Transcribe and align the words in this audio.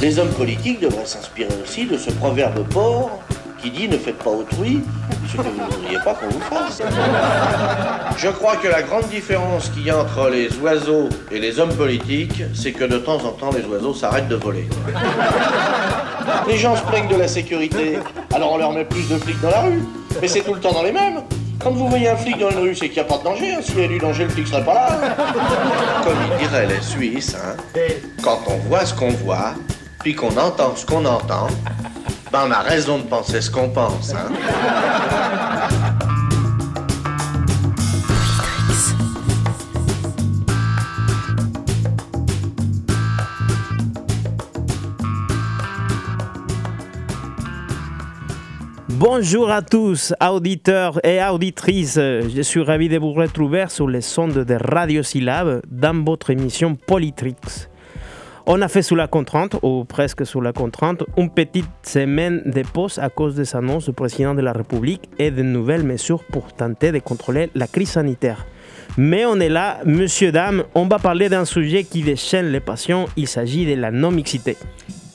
Les 0.00 0.18
hommes 0.18 0.30
politiques 0.30 0.80
devraient 0.80 1.04
s'inspirer 1.04 1.50
aussi 1.62 1.84
de 1.84 1.98
ce 1.98 2.10
proverbe 2.10 2.66
pauvre 2.68 3.10
qui 3.62 3.70
dit 3.70 3.86
ne 3.86 3.98
faites 3.98 4.16
pas 4.16 4.30
autrui 4.30 4.80
ce 5.28 5.36
que 5.36 5.42
vous 5.42 5.60
ne 5.60 5.70
voudriez 5.70 5.98
pas 6.02 6.14
qu'on 6.14 6.28
vous 6.28 6.40
fasse. 6.40 6.80
Je 8.16 8.28
crois 8.28 8.56
que 8.56 8.68
la 8.68 8.82
grande 8.82 9.06
différence 9.08 9.68
qu'il 9.68 9.84
y 9.84 9.90
a 9.90 9.98
entre 9.98 10.30
les 10.30 10.48
oiseaux 10.58 11.10
et 11.30 11.38
les 11.38 11.60
hommes 11.60 11.74
politiques, 11.74 12.42
c'est 12.54 12.72
que 12.72 12.84
de 12.84 12.96
temps 12.96 13.22
en 13.24 13.32
temps 13.32 13.50
les 13.52 13.64
oiseaux 13.66 13.92
s'arrêtent 13.92 14.28
de 14.28 14.36
voler. 14.36 14.66
Les 16.48 16.56
gens 16.56 16.76
se 16.76 16.82
plaignent 16.82 17.08
de 17.08 17.16
la 17.16 17.28
sécurité, 17.28 17.98
alors 18.34 18.52
on 18.52 18.56
leur 18.58 18.72
met 18.72 18.86
plus 18.86 19.06
de 19.08 19.18
flics 19.18 19.40
dans 19.42 19.50
la 19.50 19.60
rue. 19.60 19.82
Mais 20.22 20.28
c'est 20.28 20.40
tout 20.40 20.54
le 20.54 20.60
temps 20.60 20.72
dans 20.72 20.82
les 20.82 20.92
mêmes. 20.92 21.20
Quand 21.62 21.72
vous 21.72 21.88
voyez 21.88 22.08
un 22.08 22.16
flic 22.16 22.38
dans 22.38 22.50
une 22.50 22.60
rue, 22.60 22.74
c'est 22.74 22.88
qu'il 22.88 22.94
n'y 22.94 23.00
a 23.00 23.04
pas 23.04 23.18
de 23.18 23.24
danger. 23.24 23.52
Hein. 23.52 23.60
S'il 23.62 23.74
y 23.74 23.78
avait 23.80 23.88
du 23.88 23.98
danger, 23.98 24.24
le 24.24 24.30
flic 24.30 24.48
serait 24.48 24.64
pas 24.64 24.74
là. 24.74 24.88
Comme 26.02 26.16
ils 26.32 26.38
diraient 26.38 26.66
les 26.66 26.80
Suisses, 26.80 27.36
hein, 27.36 27.56
quand 28.22 28.40
on 28.46 28.56
voit 28.68 28.86
ce 28.86 28.94
qu'on 28.94 29.10
voit, 29.10 29.52
puis 30.00 30.14
qu'on 30.14 30.36
entend 30.36 30.74
ce 30.76 30.86
qu'on 30.86 31.04
entend, 31.04 31.46
ben 32.32 32.44
on 32.46 32.50
a 32.50 32.60
raison 32.60 32.98
de 32.98 33.04
penser 33.04 33.40
ce 33.40 33.50
qu'on 33.50 33.68
pense. 33.68 34.14
Hein. 34.14 34.32
Bonjour 48.88 49.50
à 49.50 49.62
tous, 49.62 50.12
auditeurs 50.22 51.04
et 51.04 51.22
auditrices. 51.22 51.94
Je 51.96 52.42
suis 52.42 52.62
ravi 52.62 52.88
de 52.88 52.98
vous 52.98 53.12
retrouver 53.12 53.66
sur 53.68 53.88
les 53.88 54.02
sondes 54.02 54.44
de 54.44 54.58
Radio 54.60 55.02
Syllab 55.02 55.62
dans 55.70 56.04
votre 56.04 56.30
émission 56.30 56.74
Politrix. 56.74 57.69
On 58.46 58.62
a 58.62 58.68
fait 58.68 58.82
sous 58.82 58.96
la 58.96 59.06
contrainte, 59.06 59.56
ou 59.62 59.84
presque 59.84 60.24
sous 60.24 60.40
la 60.40 60.52
contrainte, 60.52 61.04
une 61.16 61.30
petite 61.30 61.66
semaine 61.82 62.42
de 62.46 62.62
pause 62.62 62.98
à 62.98 63.10
cause 63.10 63.34
des 63.34 63.54
annonces 63.54 63.84
du 63.84 63.92
président 63.92 64.34
de 64.34 64.40
la 64.40 64.52
République 64.52 65.08
et 65.18 65.30
de 65.30 65.42
nouvelles 65.42 65.84
mesures 65.84 66.24
pour 66.24 66.52
tenter 66.52 66.90
de 66.90 66.98
contrôler 67.00 67.50
la 67.54 67.66
crise 67.66 67.90
sanitaire. 67.90 68.46
Mais 68.96 69.24
on 69.24 69.38
est 69.38 69.48
là, 69.48 69.80
monsieur, 69.84 70.32
dame, 70.32 70.64
on 70.74 70.86
va 70.86 70.98
parler 70.98 71.28
d'un 71.28 71.44
sujet 71.44 71.84
qui 71.84 72.02
déchaîne 72.02 72.50
les 72.50 72.60
passions, 72.60 73.06
il 73.16 73.28
s'agit 73.28 73.66
de 73.66 73.74
la 73.74 73.90
non-mixité. 73.90 74.56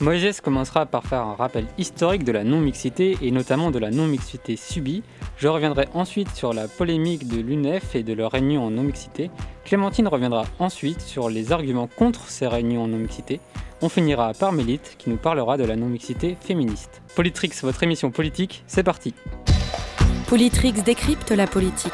Moïse 0.00 0.40
commencera 0.42 0.84
par 0.84 1.04
faire 1.04 1.22
un 1.22 1.34
rappel 1.34 1.66
historique 1.78 2.24
de 2.24 2.32
la 2.32 2.44
non-mixité 2.44 3.16
et 3.22 3.30
notamment 3.30 3.70
de 3.70 3.78
la 3.78 3.90
non-mixité 3.90 4.56
subie. 4.56 5.02
Je 5.38 5.48
reviendrai 5.48 5.88
ensuite 5.94 6.30
sur 6.34 6.52
la 6.52 6.68
polémique 6.68 7.28
de 7.28 7.40
l'UNEF 7.40 7.94
et 7.94 8.02
de 8.02 8.12
leur 8.12 8.32
réunion 8.32 8.64
en 8.64 8.70
non-mixité. 8.70 9.30
Clémentine 9.64 10.08
reviendra 10.08 10.44
ensuite 10.58 11.00
sur 11.00 11.30
les 11.30 11.50
arguments 11.50 11.88
contre 11.96 12.28
ces 12.28 12.46
réunions 12.46 12.82
en 12.82 12.88
non-mixité. 12.88 13.40
On 13.80 13.88
finira 13.88 14.32
par 14.34 14.52
Mélite 14.52 14.96
qui 14.98 15.08
nous 15.08 15.16
parlera 15.16 15.56
de 15.56 15.64
la 15.64 15.76
non-mixité 15.76 16.36
féministe. 16.40 17.02
Politrix, 17.14 17.52
votre 17.62 17.82
émission 17.82 18.10
politique, 18.10 18.64
c'est 18.66 18.82
parti. 18.82 19.14
Politrix 20.28 20.72
décrypte 20.84 21.30
la 21.30 21.46
politique. 21.46 21.92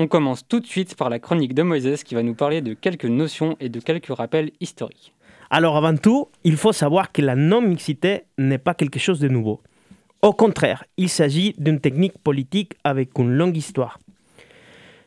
On 0.00 0.06
commence 0.06 0.46
tout 0.46 0.60
de 0.60 0.66
suite 0.66 0.94
par 0.94 1.10
la 1.10 1.18
chronique 1.18 1.54
de 1.54 1.64
Moïse 1.64 2.04
qui 2.04 2.14
va 2.14 2.22
nous 2.22 2.36
parler 2.36 2.60
de 2.60 2.72
quelques 2.72 3.04
notions 3.04 3.56
et 3.58 3.68
de 3.68 3.80
quelques 3.80 4.14
rappels 4.16 4.52
historiques. 4.60 5.12
Alors 5.50 5.76
avant 5.76 5.96
tout, 5.96 6.28
il 6.44 6.56
faut 6.56 6.72
savoir 6.72 7.10
que 7.10 7.20
la 7.20 7.34
non-mixité 7.34 8.22
n'est 8.38 8.58
pas 8.58 8.74
quelque 8.74 9.00
chose 9.00 9.18
de 9.18 9.26
nouveau. 9.26 9.60
Au 10.22 10.32
contraire, 10.32 10.84
il 10.98 11.08
s'agit 11.08 11.52
d'une 11.58 11.80
technique 11.80 12.16
politique 12.18 12.74
avec 12.84 13.18
une 13.18 13.32
longue 13.32 13.56
histoire. 13.56 13.98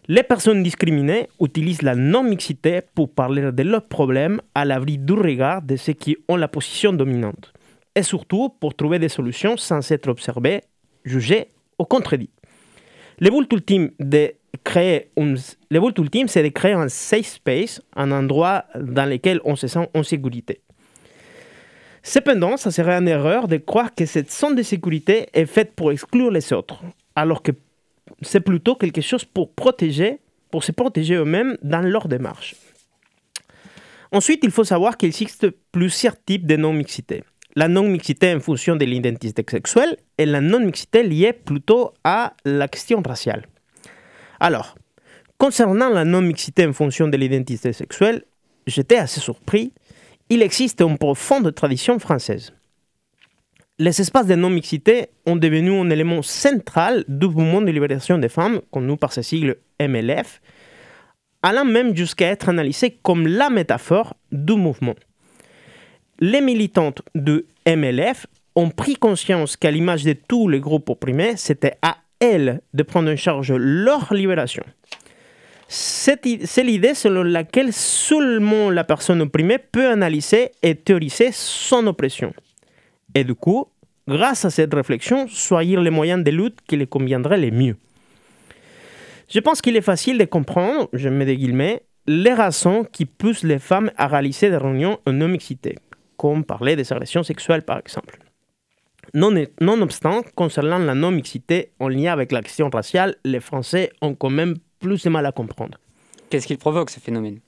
Les 0.10 0.24
personnes 0.24 0.62
discriminées 0.62 1.30
utilisent 1.40 1.84
la 1.84 1.96
non-mixité 1.96 2.82
pour 2.94 3.14
parler 3.14 3.50
de 3.54 3.64
leurs 3.64 3.88
problèmes 3.88 4.42
à 4.54 4.66
l'abri 4.66 4.98
du 4.98 5.14
regard 5.14 5.62
de 5.62 5.78
ceux 5.78 5.94
qui 5.94 6.18
ont 6.28 6.36
la 6.36 6.50
position 6.50 6.92
dominante, 6.92 7.54
et 7.96 8.04
surtout 8.04 8.50
pour 8.60 8.76
trouver 8.76 9.00
des 9.00 9.08
solutions 9.08 9.56
sans 9.56 9.90
être 9.90 10.10
observées, 10.10 10.64
jugées 11.06 11.48
ou 11.80 11.86
contredites. 11.86 12.34
Le 13.20 13.30
but 13.30 13.54
ultime 13.54 13.92
de 14.00 14.34
créer 14.64 15.10
le 15.18 15.80
but 15.80 15.98
ultime, 15.98 16.28
c'est 16.28 16.44
de 16.44 16.50
créer 16.50 16.74
un 16.74 16.90
safe 16.90 17.28
space, 17.28 17.82
un 17.96 18.12
endroit 18.12 18.66
dans 18.76 19.10
lequel 19.10 19.40
on 19.44 19.56
se 19.56 19.68
sent 19.68 19.90
en 19.94 20.04
sécurité. 20.04 20.62
Cependant, 22.04 22.58
ça 22.58 22.72
serait 22.72 22.98
une 22.98 23.08
erreur 23.08 23.48
de 23.48 23.58
croire 23.58 23.94
que 23.94 24.06
cette 24.06 24.32
zone 24.32 24.56
de 24.56 24.64
sécurité 24.64 25.28
est 25.34 25.46
faite 25.46 25.74
pour 25.76 25.92
exclure 25.92 26.32
les 26.32 26.52
autres, 26.52 26.82
alors 27.16 27.44
que 27.44 27.52
c'est 28.22 28.40
plutôt 28.40 28.76
quelque 28.76 29.02
chose 29.02 29.24
pour 29.24 29.54
protéger, 29.54 30.20
pour 30.50 30.64
se 30.64 30.72
protéger 30.72 31.16
eux-mêmes 31.16 31.58
dans 31.62 31.82
leur 31.82 32.08
démarche. 32.08 32.56
Ensuite, 34.12 34.44
il 34.44 34.52
faut 34.52 34.64
savoir 34.64 34.98
qu'il 34.98 35.08
existe 35.08 35.48
plusieurs 35.72 36.22
types 36.22 36.46
de 36.46 36.58
non-mixité. 36.58 37.24
La 37.56 37.68
non-mixité 37.68 38.34
en 38.34 38.40
fonction 38.40 38.76
de 38.76 38.84
l'identité 38.84 39.46
sexuelle 39.48 39.96
et 40.18 40.26
la 40.26 40.42
non-mixité 40.42 41.04
liée 41.04 41.34
plutôt 41.34 41.94
à 42.04 42.34
la 42.44 42.68
question 42.68 43.02
raciale. 43.02 43.46
Alors, 44.42 44.74
concernant 45.38 45.90
la 45.90 46.04
non-mixité 46.04 46.66
en 46.66 46.74
fonction 46.74 47.08
de 47.08 47.16
l'identité 47.16 47.74
sexuelle, 47.74 48.24
j'étais 48.66 48.98
assez 48.98 49.20
surpris. 49.20 49.72
Il 50.30 50.42
existe 50.42 50.82
une 50.82 50.98
profonde 50.98 51.54
tradition 51.54 52.00
française. 52.00 52.52
Les 53.78 54.02
espaces 54.02 54.26
de 54.26 54.34
non-mixité 54.34 55.10
ont 55.28 55.36
devenu 55.36 55.80
un 55.80 55.92
élément 55.92 56.24
central 56.24 57.06
du 57.08 57.28
mouvement 57.28 57.62
de 57.62 57.70
libération 57.70 58.18
des 58.18 58.30
femmes, 58.30 58.62
connu 58.72 58.98
par 58.98 59.14
ce 59.14 59.22
sigle 59.22 59.58
MLF, 59.80 60.42
allant 61.44 61.66
même 61.66 61.96
jusqu'à 61.96 62.30
être 62.30 62.50
analysé 62.50 62.98
comme 63.04 63.28
la 63.28 63.52
métaphore 63.52 64.16
du 64.32 64.54
mouvement. 64.54 64.96
Les 66.20 66.42
militantes 66.42 67.04
du 67.14 67.46
MLF 67.68 68.26
ont 68.56 68.72
pris 68.72 68.96
conscience 68.96 69.56
qu'à 69.56 69.70
l'image 69.70 70.04
de 70.04 70.14
tous 70.14 70.48
les 70.48 70.60
groupes 70.60 70.90
opprimés, 70.90 71.38
c'était 71.38 71.78
à 71.84 71.98
elles, 72.22 72.62
de 72.74 72.84
prendre 72.84 73.12
en 73.12 73.18
charge 73.18 73.52
leur 73.52 74.14
libération. 74.14 74.64
C'est 75.68 76.26
l'idée 76.64 76.94
selon 76.94 77.24
laquelle 77.24 77.74
seulement 77.74 78.70
la 78.70 78.84
personne 78.84 79.22
opprimée 79.22 79.58
peut 79.58 79.90
analyser 79.90 80.52
et 80.62 80.76
théoriser 80.76 81.32
son 81.32 81.88
oppression. 81.88 82.34
Et 83.16 83.24
du 83.24 83.36
coup, 83.36 83.68
grâce 84.08 84.46
à 84.46 84.50
cette 84.50 84.74
réflexion, 84.74 85.28
choisir 85.28 85.82
les 85.82 85.90
moyens 85.90 86.24
de 86.24 86.32
lutte 86.32 86.60
qui 86.68 86.78
les 86.78 86.88
conviendraient 86.88 87.38
les 87.38 87.52
mieux. 87.52 87.76
Je 89.30 89.40
pense 89.40 89.62
qu'il 89.62 89.78
est 89.78 89.82
facile 89.82 90.18
de 90.18 90.26
comprendre, 90.26 90.90
je 90.92 91.08
mets 91.08 91.26
des 91.26 91.38
guillemets, 91.38 91.84
les 92.06 92.34
raisons 92.34 92.84
qui 92.84 93.06
poussent 93.06 93.44
les 93.44 93.60
femmes 93.60 93.92
à 93.96 94.08
réaliser 94.08 94.50
des 94.50 94.58
réunions 94.58 95.00
en 95.06 95.14
non-mixité, 95.14 95.78
comme 96.18 96.44
parler 96.44 96.76
des 96.76 96.92
agressions 96.92 97.24
sexuelles 97.24 97.64
par 97.64 97.80
exemple. 97.80 98.20
Nonobstant, 99.14 100.22
concernant 100.36 100.78
la 100.78 100.96
non-mixité 100.96 101.72
en 101.80 101.90
lien 101.90 102.14
avec 102.14 102.32
la 102.32 102.42
question 102.42 102.70
raciale, 102.70 103.16
les 103.26 103.40
Français 103.40 103.92
ont 104.02 104.16
quand 104.16 104.30
même 104.30 104.56
plus 104.80 105.04
de 105.04 105.10
mal 105.10 105.26
à 105.26 105.32
comprendre. 105.32 105.78
Qu'est-ce 106.30 106.48
qui 106.48 106.56
provoque 106.56 106.90
ce 106.90 107.00
phénomène? 107.00 107.40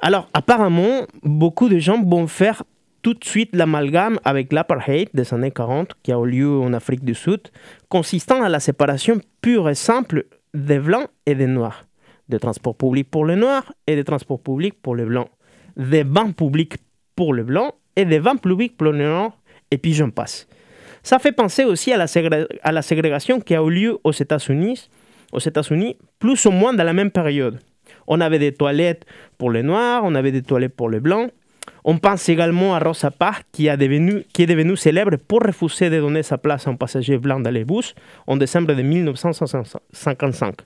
Alors, 0.00 0.28
apparemment, 0.32 1.06
beaucoup 1.22 1.68
de 1.68 1.78
gens 1.78 2.02
vont 2.02 2.26
faire 2.26 2.62
tout 3.02 3.14
de 3.14 3.24
suite 3.24 3.54
l'amalgame 3.54 4.18
avec 4.24 4.52
l'apartheid 4.52 5.08
des 5.14 5.32
années 5.32 5.52
40 5.52 5.92
qui 6.02 6.12
a 6.12 6.18
eu 6.18 6.26
lieu 6.26 6.50
en 6.58 6.72
Afrique 6.72 7.04
du 7.04 7.14
Sud, 7.14 7.40
consistant 7.88 8.42
à 8.42 8.48
la 8.48 8.58
séparation 8.58 9.20
pure 9.40 9.68
et 9.68 9.74
simple 9.74 10.26
des 10.54 10.78
blancs 10.78 11.08
et 11.26 11.34
des 11.34 11.46
noirs, 11.46 11.84
des 12.28 12.38
transports 12.38 12.74
publics 12.74 13.10
pour 13.10 13.26
les 13.26 13.36
noirs 13.36 13.72
et 13.86 13.94
des 13.94 14.04
transports 14.04 14.40
publics 14.40 14.74
pour 14.82 14.96
les 14.96 15.04
blancs, 15.04 15.28
des 15.76 16.04
bancs 16.04 16.34
publics 16.34 16.78
pour 17.14 17.32
les 17.32 17.44
blancs 17.44 17.74
et 17.94 18.04
des 18.04 18.18
bancs 18.18 18.40
publics 18.40 18.76
pour 18.76 18.92
les 18.92 19.04
noirs, 19.04 19.38
et 19.70 19.78
puis 19.78 19.92
j'en 19.92 20.10
passe. 20.10 20.48
Ça 21.06 21.20
fait 21.20 21.30
penser 21.30 21.62
aussi 21.62 21.92
à 21.92 21.98
la, 21.98 22.82
ségrégation 22.82 23.38
qui 23.38 23.54
a 23.54 23.62
eu 23.62 23.70
lieu 23.70 23.98
aux 24.02 24.10
États-Unis, 24.10 24.90
aux 25.30 25.38
États-Unis, 25.38 25.96
plus 26.18 26.44
ou 26.46 26.50
moins 26.50 26.74
dans 26.74 26.82
la 26.82 26.92
même 26.92 27.12
période. 27.12 27.60
On 28.08 28.20
avait 28.20 28.40
des 28.40 28.50
toilettes 28.52 29.06
pour 29.38 29.52
les 29.52 29.62
noirs, 29.62 30.02
on 30.02 30.16
avait 30.16 30.32
des 30.32 30.42
toilettes 30.42 30.74
pour 30.74 30.90
les 30.90 30.98
blancs. 30.98 31.30
On 31.84 31.98
pense 31.98 32.28
également 32.28 32.74
à 32.74 32.80
Rosa 32.80 33.12
Parks, 33.12 33.46
qui, 33.52 33.68
a 33.68 33.76
devenu, 33.76 34.24
est 34.36 34.46
devenue 34.46 34.76
célèbre 34.76 35.14
pour 35.16 35.42
refuser 35.42 35.90
de 35.90 36.00
donner 36.00 36.24
sa 36.24 36.38
place 36.38 36.66
à 36.66 36.70
un 36.70 36.74
passager 36.74 37.18
blanc 37.18 37.38
dans 37.38 37.52
les 37.52 37.64
bus 37.64 37.94
en 38.26 38.36
décembre 38.36 38.74
de 38.74 38.82
1955. 38.82 40.56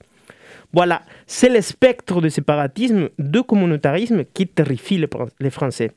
Voilà, 0.72 1.02
c'est 1.26 1.50
le 1.50 1.60
spectre 1.60 2.22
de 2.22 2.30
séparatisme, 2.30 3.10
de 3.18 3.40
communautarisme 3.42 4.24
qui 4.32 4.46
terrifie 4.46 5.04
les 5.38 5.50
Français. 5.50 5.90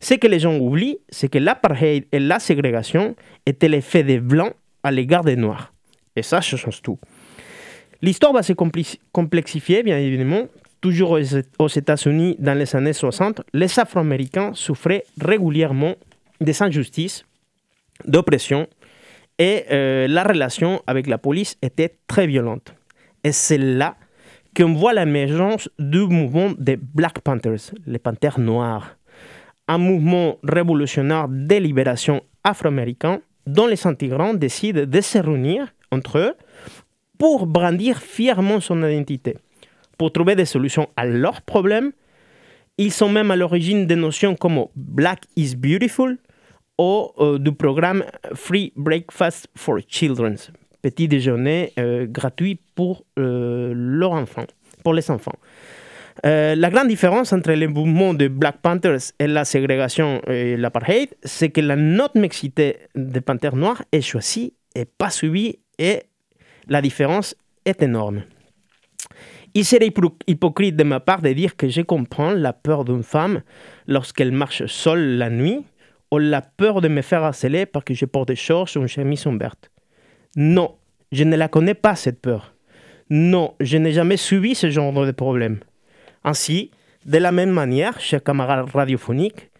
Ce 0.00 0.14
que 0.14 0.26
les 0.26 0.38
gens 0.38 0.56
oublient, 0.56 0.98
c'est 1.10 1.28
que 1.28 1.38
l'apartheid 1.38 2.06
et 2.10 2.18
la 2.18 2.38
ségrégation 2.38 3.14
étaient 3.44 3.68
l'effet 3.68 4.02
des 4.02 4.18
Blancs 4.18 4.54
à 4.82 4.90
l'égard 4.90 5.24
des 5.24 5.36
Noirs. 5.36 5.72
Et 6.16 6.22
ça, 6.22 6.40
ça 6.40 6.56
change 6.56 6.80
tout. 6.80 6.98
L'histoire 8.02 8.32
va 8.32 8.42
se 8.42 8.54
complexifier, 9.12 9.82
bien 9.82 9.98
évidemment. 9.98 10.48
Toujours 10.80 11.18
aux 11.58 11.68
États-Unis, 11.68 12.36
dans 12.38 12.54
les 12.54 12.74
années 12.74 12.94
60, 12.94 13.42
les 13.52 13.78
Afro-Américains 13.78 14.52
souffraient 14.54 15.04
régulièrement 15.20 15.94
des 16.40 16.62
injustices, 16.62 17.26
d'oppression, 18.06 18.66
et 19.38 19.64
euh, 19.70 20.08
la 20.08 20.24
relation 20.24 20.82
avec 20.86 21.06
la 21.06 21.18
police 21.18 21.56
était 21.60 21.96
très 22.06 22.26
violente. 22.26 22.74
Et 23.22 23.32
c'est 23.32 23.58
là 23.58 23.96
qu'on 24.56 24.72
voit 24.72 24.94
l'émergence 24.94 25.68
du 25.78 26.00
mouvement 26.06 26.52
des 26.58 26.76
Black 26.76 27.20
Panthers, 27.20 27.72
les 27.86 27.98
panthères 27.98 28.40
noirs. 28.40 28.96
Un 29.70 29.78
mouvement 29.78 30.36
révolutionnaire 30.42 31.28
de 31.28 31.54
libération 31.54 32.22
afro-américain 32.42 33.20
dont 33.46 33.68
les 33.68 33.86
intégrants 33.86 34.34
décident 34.34 34.84
de 34.84 35.00
se 35.00 35.18
réunir 35.18 35.68
entre 35.92 36.18
eux 36.18 36.34
pour 37.16 37.46
brandir 37.46 37.98
fièrement 37.98 38.58
son 38.58 38.82
identité, 38.82 39.36
pour 39.96 40.10
trouver 40.12 40.34
des 40.34 40.44
solutions 40.44 40.88
à 40.96 41.06
leurs 41.06 41.42
problèmes. 41.42 41.92
Ils 42.78 42.90
sont 42.90 43.08
même 43.08 43.30
à 43.30 43.36
l'origine 43.36 43.86
des 43.86 43.94
notions 43.94 44.34
comme 44.34 44.66
Black 44.74 45.20
is 45.36 45.54
Beautiful 45.54 46.18
ou 46.76 47.10
euh, 47.20 47.38
du 47.38 47.52
programme 47.52 48.02
Free 48.34 48.72
Breakfast 48.74 49.48
for 49.54 49.78
Children, 49.86 50.36
petit 50.82 51.06
déjeuner 51.06 51.72
euh, 51.78 52.06
gratuit 52.08 52.58
pour 52.74 53.04
euh, 53.20 53.72
leurs 53.76 54.12
enfants, 54.12 54.46
pour 54.82 54.94
les 54.94 55.08
enfants. 55.12 55.38
Euh, 56.26 56.54
la 56.54 56.70
grande 56.70 56.88
différence 56.88 57.32
entre 57.32 57.52
le 57.52 57.68
mouvement 57.68 58.14
de 58.14 58.28
Black 58.28 58.58
Panthers 58.60 59.12
et 59.18 59.26
la 59.26 59.44
ségrégation 59.44 60.20
et 60.26 60.56
l'apartheid, 60.56 61.08
c'est 61.22 61.50
que 61.50 61.60
la 61.60 61.76
note 61.76 62.14
mixité 62.14 62.78
des 62.94 63.20
Panthers 63.20 63.56
noirs 63.56 63.82
est 63.92 64.02
choisie 64.02 64.54
et 64.74 64.84
pas 64.84 65.10
suivie, 65.10 65.58
et 65.78 66.02
la 66.68 66.82
différence 66.82 67.34
est 67.64 67.82
énorme. 67.82 68.22
Il 69.54 69.64
serait 69.64 69.92
hypocrite 70.26 70.76
de 70.76 70.84
ma 70.84 71.00
part 71.00 71.22
de 71.22 71.32
dire 71.32 71.56
que 71.56 71.68
je 71.68 71.80
comprends 71.80 72.30
la 72.30 72.52
peur 72.52 72.84
d'une 72.84 73.02
femme 73.02 73.42
lorsqu'elle 73.88 74.30
marche 74.30 74.66
seule 74.66 75.16
la 75.16 75.30
nuit, 75.30 75.64
ou 76.12 76.18
la 76.18 76.42
peur 76.42 76.80
de 76.80 76.88
me 76.88 77.02
faire 77.02 77.24
harceler 77.24 77.66
parce 77.66 77.84
que 77.84 77.94
je 77.94 78.04
porte 78.04 78.28
des 78.28 78.36
shorts 78.36 78.68
ou 78.76 78.80
une 78.80 78.88
chemise 78.88 79.26
ouverte. 79.26 79.70
Non, 80.36 80.76
je 81.12 81.24
ne 81.24 81.36
la 81.36 81.48
connais 81.48 81.74
pas 81.74 81.96
cette 81.96 82.20
peur. 82.20 82.54
Non, 83.10 83.54
je 83.60 83.76
n'ai 83.76 83.92
jamais 83.92 84.16
subi 84.16 84.54
ce 84.54 84.70
genre 84.70 84.92
de 84.92 85.10
problème. 85.12 85.60
Ainsi, 86.24 86.70
de 87.06 87.18
la 87.18 87.32
même 87.32 87.50
manière, 87.50 87.98
chers 88.00 88.22
camarades 88.22 88.68
radiophoniques, 88.70 89.50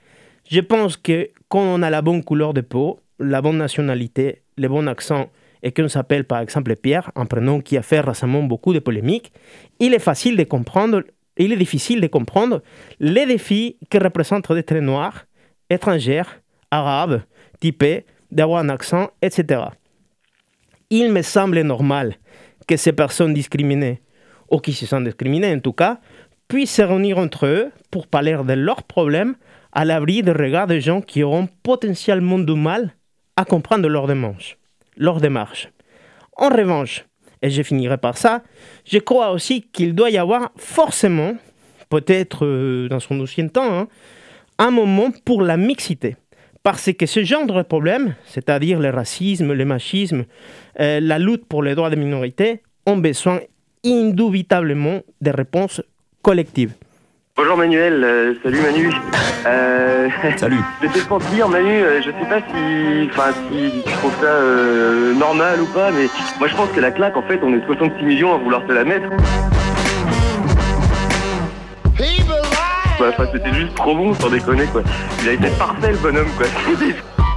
je 0.50 0.60
pense 0.60 0.96
que 0.96 1.30
quand 1.48 1.60
on 1.60 1.82
a 1.82 1.90
la 1.90 2.02
bonne 2.02 2.22
couleur 2.22 2.54
de 2.54 2.60
peau, 2.60 3.00
la 3.18 3.40
bonne 3.40 3.58
nationalité, 3.58 4.42
le 4.56 4.68
bon 4.68 4.86
accent 4.88 5.30
et 5.62 5.72
qu'on 5.72 5.88
s'appelle 5.88 6.24
par 6.24 6.40
exemple 6.40 6.74
Pierre, 6.76 7.10
un 7.14 7.26
prénom 7.26 7.60
qui 7.60 7.76
a 7.76 7.82
fait 7.82 8.00
récemment 8.00 8.42
beaucoup 8.42 8.72
de 8.72 8.78
polémiques, 8.78 9.32
il 9.78 9.94
est 9.94 9.98
facile 9.98 10.36
de 10.36 10.44
comprendre, 10.44 11.02
il 11.36 11.52
est 11.52 11.56
difficile 11.56 12.00
de 12.00 12.06
comprendre 12.06 12.62
les 12.98 13.26
défis 13.26 13.76
que 13.90 13.98
représentent 13.98 14.52
d'être 14.52 14.74
noir, 14.76 15.26
étranger, 15.68 16.22
arabe, 16.70 17.22
typé, 17.60 18.04
d'avoir 18.30 18.60
un 18.60 18.68
accent, 18.68 19.10
etc. 19.22 19.62
Il 20.88 21.12
me 21.12 21.22
semble 21.22 21.60
normal 21.62 22.14
que 22.66 22.76
ces 22.76 22.92
personnes 22.92 23.34
discriminées, 23.34 24.00
ou 24.50 24.58
qui 24.58 24.72
se 24.72 24.86
sentent 24.86 25.04
discriminées 25.04 25.54
en 25.54 25.60
tout 25.60 25.72
cas, 25.72 26.00
puissent 26.50 26.74
se 26.74 26.82
réunir 26.82 27.16
entre 27.18 27.46
eux 27.46 27.70
pour 27.92 28.08
parler 28.08 28.36
de 28.44 28.52
leurs 28.54 28.82
problèmes 28.82 29.36
à 29.72 29.84
l'abri 29.84 30.24
des 30.24 30.32
regards 30.32 30.66
de 30.66 30.80
gens 30.80 31.00
qui 31.00 31.22
auront 31.22 31.48
potentiellement 31.62 32.40
du 32.40 32.54
mal 32.54 32.92
à 33.36 33.44
comprendre 33.44 33.88
leur 33.88 34.08
démarche. 34.08 34.58
Leur 34.96 35.20
démarche. 35.20 35.68
En 36.36 36.48
revanche, 36.48 37.04
et 37.40 37.50
je 37.50 37.62
finirai 37.62 37.98
par 37.98 38.18
ça, 38.18 38.42
je 38.84 38.98
crois 38.98 39.30
aussi 39.30 39.62
qu'il 39.62 39.94
doit 39.94 40.10
y 40.10 40.18
avoir 40.18 40.50
forcément, 40.56 41.36
peut-être 41.88 42.44
euh, 42.44 42.88
dans 42.88 42.98
son 42.98 43.20
ancien 43.20 43.46
temps, 43.46 43.72
hein, 43.72 43.88
un 44.58 44.72
moment 44.72 45.12
pour 45.24 45.42
la 45.42 45.56
mixité. 45.56 46.16
Parce 46.64 46.92
que 46.92 47.06
ce 47.06 47.22
genre 47.22 47.46
de 47.46 47.62
problème, 47.62 48.16
c'est-à-dire 48.26 48.80
le 48.80 48.90
racisme, 48.90 49.52
le 49.52 49.64
machisme, 49.64 50.24
euh, 50.80 50.98
la 50.98 51.20
lutte 51.20 51.46
pour 51.46 51.62
les 51.62 51.76
droits 51.76 51.90
des 51.90 51.96
minorités, 51.96 52.62
ont 52.86 52.96
besoin 52.96 53.38
indubitablement 53.84 55.00
de 55.20 55.30
réponses 55.30 55.80
collective. 56.22 56.72
Bonjour 57.36 57.56
Manuel, 57.56 58.04
euh, 58.04 58.34
salut 58.42 58.60
Manu. 58.60 58.90
Euh, 59.46 60.08
salut. 60.36 60.60
Je 60.82 60.88
te 60.88 61.08
pense 61.08 61.24
dire 61.30 61.48
Manu, 61.48 61.70
euh, 61.70 62.02
je 62.02 62.10
sais 62.10 62.28
pas 62.28 62.40
si, 62.40 63.08
enfin, 63.10 63.32
si 63.50 63.82
tu 63.82 63.92
trouves 63.92 64.14
ça 64.20 64.26
euh, 64.26 65.14
normal 65.14 65.62
ou 65.62 65.66
pas, 65.66 65.90
mais 65.90 66.06
moi 66.38 66.48
je 66.48 66.54
pense 66.54 66.68
que 66.70 66.80
la 66.80 66.90
claque, 66.90 67.16
en 67.16 67.22
fait, 67.22 67.40
on 67.42 67.54
est 67.54 67.64
66 67.64 68.04
millions 68.04 68.34
à 68.34 68.38
vouloir 68.38 68.66
te 68.66 68.72
la 68.72 68.84
mettre. 68.84 69.08
C'était 73.32 73.54
juste 73.54 73.74
trop 73.74 73.94
bon, 73.94 74.12
sans 74.14 74.28
déconner 74.28 74.66
quoi. 74.66 74.82
Il 75.22 75.28
a 75.28 75.32
été 75.32 75.48
parfait 75.58 75.92
le 75.92 75.98
bonhomme 75.98 76.28
quoi. 76.36 76.46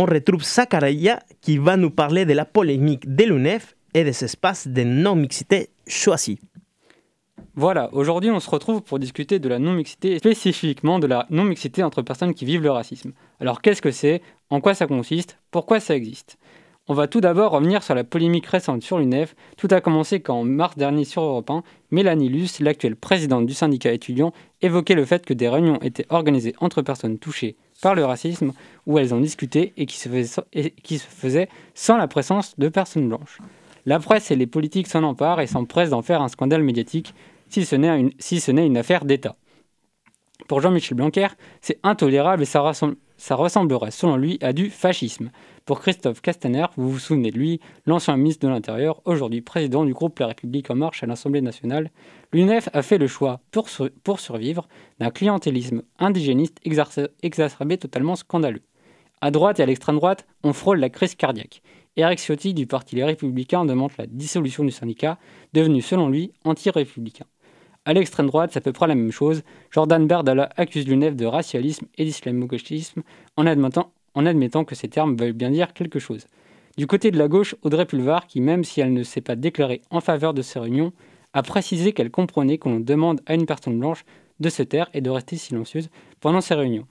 on 0.00 0.06
retrouve 0.06 0.42
Sakaraya 0.42 1.20
qui 1.42 1.58
va 1.58 1.76
nous 1.76 1.90
parler 1.90 2.24
de 2.24 2.32
la 2.32 2.46
polémique 2.46 3.14
de 3.14 3.24
l'UNEF 3.24 3.76
et 3.92 4.02
des 4.02 4.24
espaces 4.24 4.66
de 4.66 4.82
non-mixité 4.82 5.68
choisis. 5.86 6.38
Voilà, 7.54 7.92
aujourd'hui 7.92 8.30
on 8.30 8.40
se 8.40 8.48
retrouve 8.48 8.80
pour 8.80 8.98
discuter 8.98 9.38
de 9.38 9.48
la 9.50 9.58
non-mixité, 9.58 10.16
spécifiquement 10.16 11.00
de 11.00 11.06
la 11.06 11.26
non-mixité 11.28 11.82
entre 11.82 12.00
personnes 12.00 12.32
qui 12.32 12.46
vivent 12.46 12.62
le 12.62 12.70
racisme. 12.70 13.12
Alors 13.40 13.60
qu'est-ce 13.60 13.82
que 13.82 13.90
c'est? 13.90 14.22
En 14.48 14.62
quoi 14.62 14.72
ça 14.72 14.86
consiste? 14.86 15.36
Pourquoi 15.50 15.80
ça 15.80 15.94
existe? 15.94 16.38
On 16.88 16.94
va 16.94 17.06
tout 17.06 17.20
d'abord 17.20 17.52
revenir 17.52 17.82
sur 17.82 17.94
la 17.94 18.02
polémique 18.02 18.46
récente 18.46 18.82
sur 18.82 18.98
l'UNEF. 18.98 19.36
Tout 19.58 19.68
a 19.70 19.82
commencé 19.82 20.20
quand 20.20 20.40
en 20.40 20.44
mars 20.44 20.78
dernier 20.78 21.04
sur 21.04 21.22
Europe 21.22 21.50
1, 21.50 21.62
Mélanie 21.90 22.30
Luce, 22.30 22.60
l'actuelle 22.60 22.96
présidente 22.96 23.44
du 23.44 23.52
syndicat 23.52 23.92
étudiant, 23.92 24.32
évoquait 24.62 24.94
le 24.94 25.04
fait 25.04 25.26
que 25.26 25.34
des 25.34 25.48
réunions 25.48 25.78
étaient 25.82 26.06
organisées 26.08 26.54
entre 26.58 26.80
personnes 26.80 27.18
touchées 27.18 27.56
par 27.80 27.94
le 27.94 28.04
racisme, 28.04 28.52
où 28.86 28.98
elles 28.98 29.14
ont 29.14 29.20
discuté 29.20 29.72
et 29.76 29.86
qui 29.86 29.98
se 30.98 31.06
faisaient, 31.08 31.48
sans 31.74 31.96
la 31.96 32.08
présence 32.08 32.58
de 32.58 32.68
personnes 32.68 33.08
blanches. 33.08 33.38
La 33.86 33.98
presse 33.98 34.30
et 34.30 34.36
les 34.36 34.46
politiques 34.46 34.88
s'en 34.88 35.02
emparent 35.02 35.40
et 35.40 35.46
s'empressent 35.46 35.90
d'en 35.90 36.02
faire 36.02 36.22
un 36.22 36.28
scandale 36.28 36.62
médiatique, 36.62 37.14
si 37.48 37.64
ce 37.64 37.76
n'est 37.76 38.66
une, 38.66 38.76
affaire 38.76 39.04
d'État. 39.04 39.36
Pour 40.48 40.60
Jean-Michel 40.60 40.96
Blanquer, 40.96 41.28
c'est 41.60 41.78
intolérable 41.82 42.42
et 42.42 42.46
ça, 42.46 42.72
ça 43.16 43.34
ressemblerait 43.34 43.90
selon 43.90 44.16
lui 44.16 44.38
à 44.42 44.52
du 44.52 44.70
fascisme. 44.70 45.30
Pour 45.64 45.80
Christophe 45.80 46.20
Castaner, 46.20 46.66
vous 46.76 46.90
vous 46.90 46.98
souvenez 46.98 47.30
de 47.30 47.38
lui, 47.38 47.60
l'ancien 47.86 48.16
ministre 48.16 48.46
de 48.46 48.52
l'Intérieur, 48.52 49.00
aujourd'hui 49.04 49.40
président 49.40 49.84
du 49.84 49.92
groupe 49.92 50.18
La 50.18 50.28
République 50.28 50.70
en 50.70 50.74
marche 50.74 51.02
à 51.02 51.06
l'Assemblée 51.06 51.42
nationale, 51.42 51.90
l'UNEF 52.32 52.68
a 52.72 52.82
fait 52.82 52.98
le 52.98 53.06
choix, 53.06 53.40
pour, 53.50 54.20
survivre, 54.20 54.68
d'un 54.98 55.10
clientélisme 55.10 55.82
indigéniste 55.98 56.58
exacerbé 57.22 57.78
totalement 57.78 58.16
scandaleux. 58.16 58.62
À 59.20 59.30
droite 59.30 59.60
et 59.60 59.62
à 59.62 59.66
l'extrême 59.66 59.96
droite, 59.96 60.26
on 60.42 60.52
frôle 60.52 60.78
la 60.78 60.88
crise 60.88 61.14
cardiaque. 61.14 61.62
Eric 61.96 62.18
Ciotti 62.20 62.54
du 62.54 62.66
Parti 62.66 62.96
Les 62.96 63.04
Républicains 63.04 63.64
demande 63.64 63.90
la 63.98 64.06
dissolution 64.06 64.64
du 64.64 64.70
syndicat, 64.70 65.18
devenu 65.52 65.82
selon 65.82 66.08
lui 66.08 66.32
anti-républicain. 66.44 67.26
À 67.84 67.92
l'extrême 67.92 68.26
droite, 68.26 68.50
c'est 68.52 68.58
à 68.58 68.62
peu 68.62 68.72
près 68.72 68.86
la 68.86 68.94
même 68.94 69.10
chose. 69.10 69.42
Jordan 69.70 70.06
Berdala 70.06 70.50
accuse 70.56 70.86
l'UNEF 70.86 71.16
de 71.16 71.26
racialisme 71.26 71.86
et 71.98 72.04
d'islamo-gauchisme 72.04 73.02
en 73.36 73.46
admettant, 73.46 73.92
en 74.14 74.26
admettant 74.26 74.64
que 74.64 74.74
ces 74.74 74.88
termes 74.88 75.16
veulent 75.16 75.32
bien 75.32 75.50
dire 75.50 75.72
quelque 75.72 75.98
chose. 75.98 76.26
Du 76.76 76.86
côté 76.86 77.10
de 77.10 77.18
la 77.18 77.28
gauche, 77.28 77.56
Audrey 77.62 77.84
Pulvar, 77.84 78.26
qui 78.26 78.40
même 78.40 78.64
si 78.64 78.80
elle 78.80 78.92
ne 78.92 79.02
s'est 79.02 79.20
pas 79.20 79.36
déclarée 79.36 79.82
en 79.90 80.00
faveur 80.00 80.34
de 80.34 80.42
ces 80.42 80.58
réunions, 80.58 80.92
a 81.32 81.42
précisé 81.42 81.92
qu'elle 81.92 82.10
comprenait 82.10 82.58
qu'on 82.58 82.80
demande 82.80 83.20
à 83.26 83.34
une 83.34 83.46
personne 83.46 83.78
blanche 83.78 84.04
de 84.40 84.48
se 84.48 84.62
taire 84.62 84.90
et 84.94 85.00
de 85.00 85.10
rester 85.10 85.36
silencieuse 85.36 85.90
pendant 86.20 86.40
ces 86.40 86.54
réunions. 86.54 86.86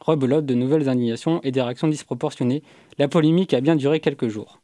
Rebelote 0.00 0.46
de 0.46 0.54
nouvelles 0.54 0.88
indignations 0.88 1.40
et 1.42 1.52
des 1.52 1.62
réactions 1.62 1.88
disproportionnées, 1.88 2.62
la 2.98 3.08
polémique 3.08 3.54
a 3.54 3.60
bien 3.60 3.76
duré 3.76 4.00
quelques 4.00 4.28
jours. 4.28 4.60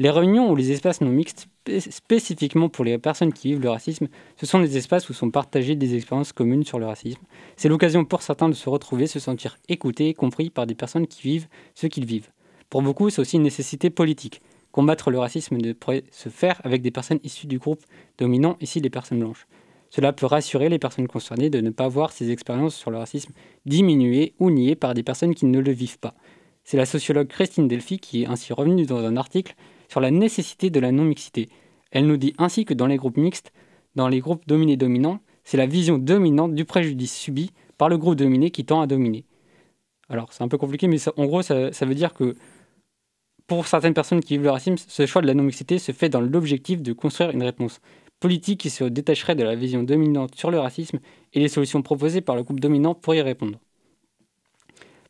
Les 0.00 0.10
réunions 0.10 0.50
ou 0.50 0.54
les 0.54 0.70
espaces 0.70 1.00
non 1.00 1.10
mixtes, 1.10 1.48
spécifiquement 1.90 2.68
pour 2.68 2.84
les 2.84 2.98
personnes 2.98 3.32
qui 3.32 3.48
vivent 3.48 3.62
le 3.62 3.70
racisme, 3.70 4.06
ce 4.36 4.46
sont 4.46 4.60
des 4.60 4.76
espaces 4.76 5.08
où 5.08 5.12
sont 5.12 5.30
partagées 5.30 5.74
des 5.74 5.96
expériences 5.96 6.32
communes 6.32 6.64
sur 6.64 6.78
le 6.78 6.86
racisme. 6.86 7.20
C'est 7.56 7.68
l'occasion 7.68 8.04
pour 8.04 8.22
certains 8.22 8.48
de 8.48 8.54
se 8.54 8.68
retrouver, 8.68 9.08
se 9.08 9.18
sentir 9.18 9.58
écoutés 9.68 10.08
et 10.08 10.14
compris 10.14 10.50
par 10.50 10.68
des 10.68 10.76
personnes 10.76 11.08
qui 11.08 11.22
vivent 11.22 11.48
ce 11.74 11.88
qu'ils 11.88 12.04
vivent. 12.04 12.30
Pour 12.70 12.82
beaucoup, 12.82 13.10
c'est 13.10 13.20
aussi 13.20 13.36
une 13.36 13.42
nécessité 13.42 13.90
politique. 13.90 14.40
Combattre 14.78 15.10
le 15.10 15.18
racisme 15.18 15.56
ne 15.56 15.72
pourrait 15.72 16.04
se 16.12 16.28
faire 16.28 16.60
avec 16.62 16.82
des 16.82 16.92
personnes 16.92 17.18
issues 17.24 17.48
du 17.48 17.58
groupe 17.58 17.82
dominant, 18.16 18.56
ici 18.60 18.78
les 18.78 18.90
personnes 18.90 19.18
blanches. 19.18 19.48
Cela 19.90 20.12
peut 20.12 20.26
rassurer 20.26 20.68
les 20.68 20.78
personnes 20.78 21.08
concernées 21.08 21.50
de 21.50 21.60
ne 21.60 21.70
pas 21.70 21.88
voir 21.88 22.12
ces 22.12 22.30
expériences 22.30 22.76
sur 22.76 22.92
le 22.92 22.98
racisme 22.98 23.32
diminuées 23.66 24.34
ou 24.38 24.52
niées 24.52 24.76
par 24.76 24.94
des 24.94 25.02
personnes 25.02 25.34
qui 25.34 25.46
ne 25.46 25.58
le 25.58 25.72
vivent 25.72 25.98
pas. 25.98 26.14
C'est 26.62 26.76
la 26.76 26.86
sociologue 26.86 27.26
Christine 27.26 27.66
Delphi 27.66 27.98
qui 27.98 28.22
est 28.22 28.26
ainsi 28.28 28.52
revenue 28.52 28.86
dans 28.86 29.04
un 29.04 29.16
article 29.16 29.56
sur 29.88 29.98
la 29.98 30.12
nécessité 30.12 30.70
de 30.70 30.78
la 30.78 30.92
non-mixité. 30.92 31.48
Elle 31.90 32.06
nous 32.06 32.16
dit 32.16 32.34
ainsi 32.38 32.64
que 32.64 32.72
dans 32.72 32.86
les 32.86 32.98
groupes 32.98 33.16
mixtes, 33.16 33.52
dans 33.96 34.06
les 34.06 34.20
groupes 34.20 34.46
dominés-dominants, 34.46 35.18
c'est 35.42 35.56
la 35.56 35.66
vision 35.66 35.98
dominante 35.98 36.54
du 36.54 36.64
préjudice 36.64 37.16
subi 37.16 37.50
par 37.78 37.88
le 37.88 37.98
groupe 37.98 38.14
dominé 38.14 38.52
qui 38.52 38.64
tend 38.64 38.80
à 38.80 38.86
dominer. 38.86 39.24
Alors 40.08 40.32
c'est 40.32 40.42
un 40.42 40.48
peu 40.48 40.56
compliqué, 40.56 40.86
mais 40.86 40.98
en 41.16 41.26
gros 41.26 41.42
ça, 41.42 41.70
veut 41.82 41.94
dire 41.94 42.14
que 42.14 42.34
pour 43.48 43.66
certaines 43.66 43.94
personnes 43.94 44.20
qui 44.20 44.34
vivent 44.34 44.44
le 44.44 44.50
racisme, 44.50 44.76
ce 44.86 45.06
choix 45.06 45.22
de 45.22 45.26
la 45.26 45.34
non-mixité 45.34 45.78
se 45.78 45.90
fait 45.90 46.10
dans 46.10 46.20
l'objectif 46.20 46.82
de 46.82 46.92
construire 46.92 47.30
une 47.30 47.42
réponse 47.42 47.80
politique 48.20 48.60
qui 48.60 48.70
se 48.70 48.84
détacherait 48.84 49.34
de 49.34 49.42
la 49.42 49.54
vision 49.54 49.82
dominante 49.82 50.34
sur 50.34 50.50
le 50.50 50.60
racisme 50.60 50.98
et 51.32 51.40
les 51.40 51.48
solutions 51.48 51.80
proposées 51.80 52.20
par 52.20 52.36
le 52.36 52.42
groupe 52.42 52.60
dominant 52.60 52.94
pour 52.94 53.14
y 53.14 53.22
répondre. 53.22 53.58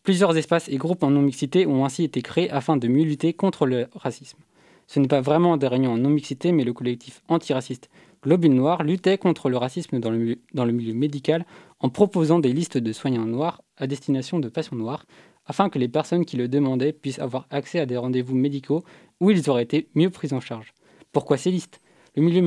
Plusieurs 0.04 0.36
espaces 0.36 0.68
et 0.68 0.76
groupes 0.76 1.02
en 1.02 1.10
non-mixité 1.10 1.66
ont 1.66 1.84
ainsi 1.84 2.04
été 2.04 2.22
créés 2.22 2.50
afin 2.50 2.76
de 2.76 2.86
mieux 2.86 3.02
lutter 3.02 3.32
contre 3.32 3.66
le 3.66 3.88
racisme. 3.94 4.38
Ce 4.86 5.00
n'est 5.00 5.08
pas 5.08 5.20
vraiment 5.20 5.56
des 5.56 5.66
réunions 5.66 5.92
en 5.92 5.98
non-mixité, 5.98 6.52
mais 6.52 6.64
le 6.64 6.72
collectif 6.72 7.22
antiraciste 7.28 7.90
Globule 8.22 8.54
Noir 8.54 8.84
luttait 8.84 9.18
contre 9.18 9.48
le 9.48 9.56
racisme 9.56 9.98
dans 9.98 10.10
le, 10.10 10.18
milieu, 10.18 10.38
dans 10.54 10.64
le 10.64 10.72
milieu 10.72 10.94
médical 10.94 11.44
en 11.80 11.88
proposant 11.88 12.38
des 12.38 12.52
listes 12.52 12.78
de 12.78 12.92
soignants 12.92 13.26
noirs 13.26 13.62
à 13.76 13.86
destination 13.86 14.38
de 14.38 14.48
patients 14.48 14.76
noirs, 14.76 15.04
afin 15.48 15.70
que 15.70 15.78
les 15.78 15.88
personnes 15.88 16.24
qui 16.24 16.36
le 16.36 16.46
demandaient 16.46 16.92
puissent 16.92 17.18
avoir 17.18 17.46
accès 17.50 17.80
à 17.80 17.86
des 17.86 17.96
rendez-vous 17.96 18.36
médicaux 18.36 18.84
où 19.20 19.30
ils 19.30 19.50
auraient 19.50 19.64
été 19.64 19.88
mieux 19.94 20.10
pris 20.10 20.32
en 20.32 20.40
charge. 20.40 20.74
Pourquoi 21.10 21.38
ces 21.38 21.50
listes? 21.50 21.80
Le 22.14 22.22
milieu, 22.22 22.42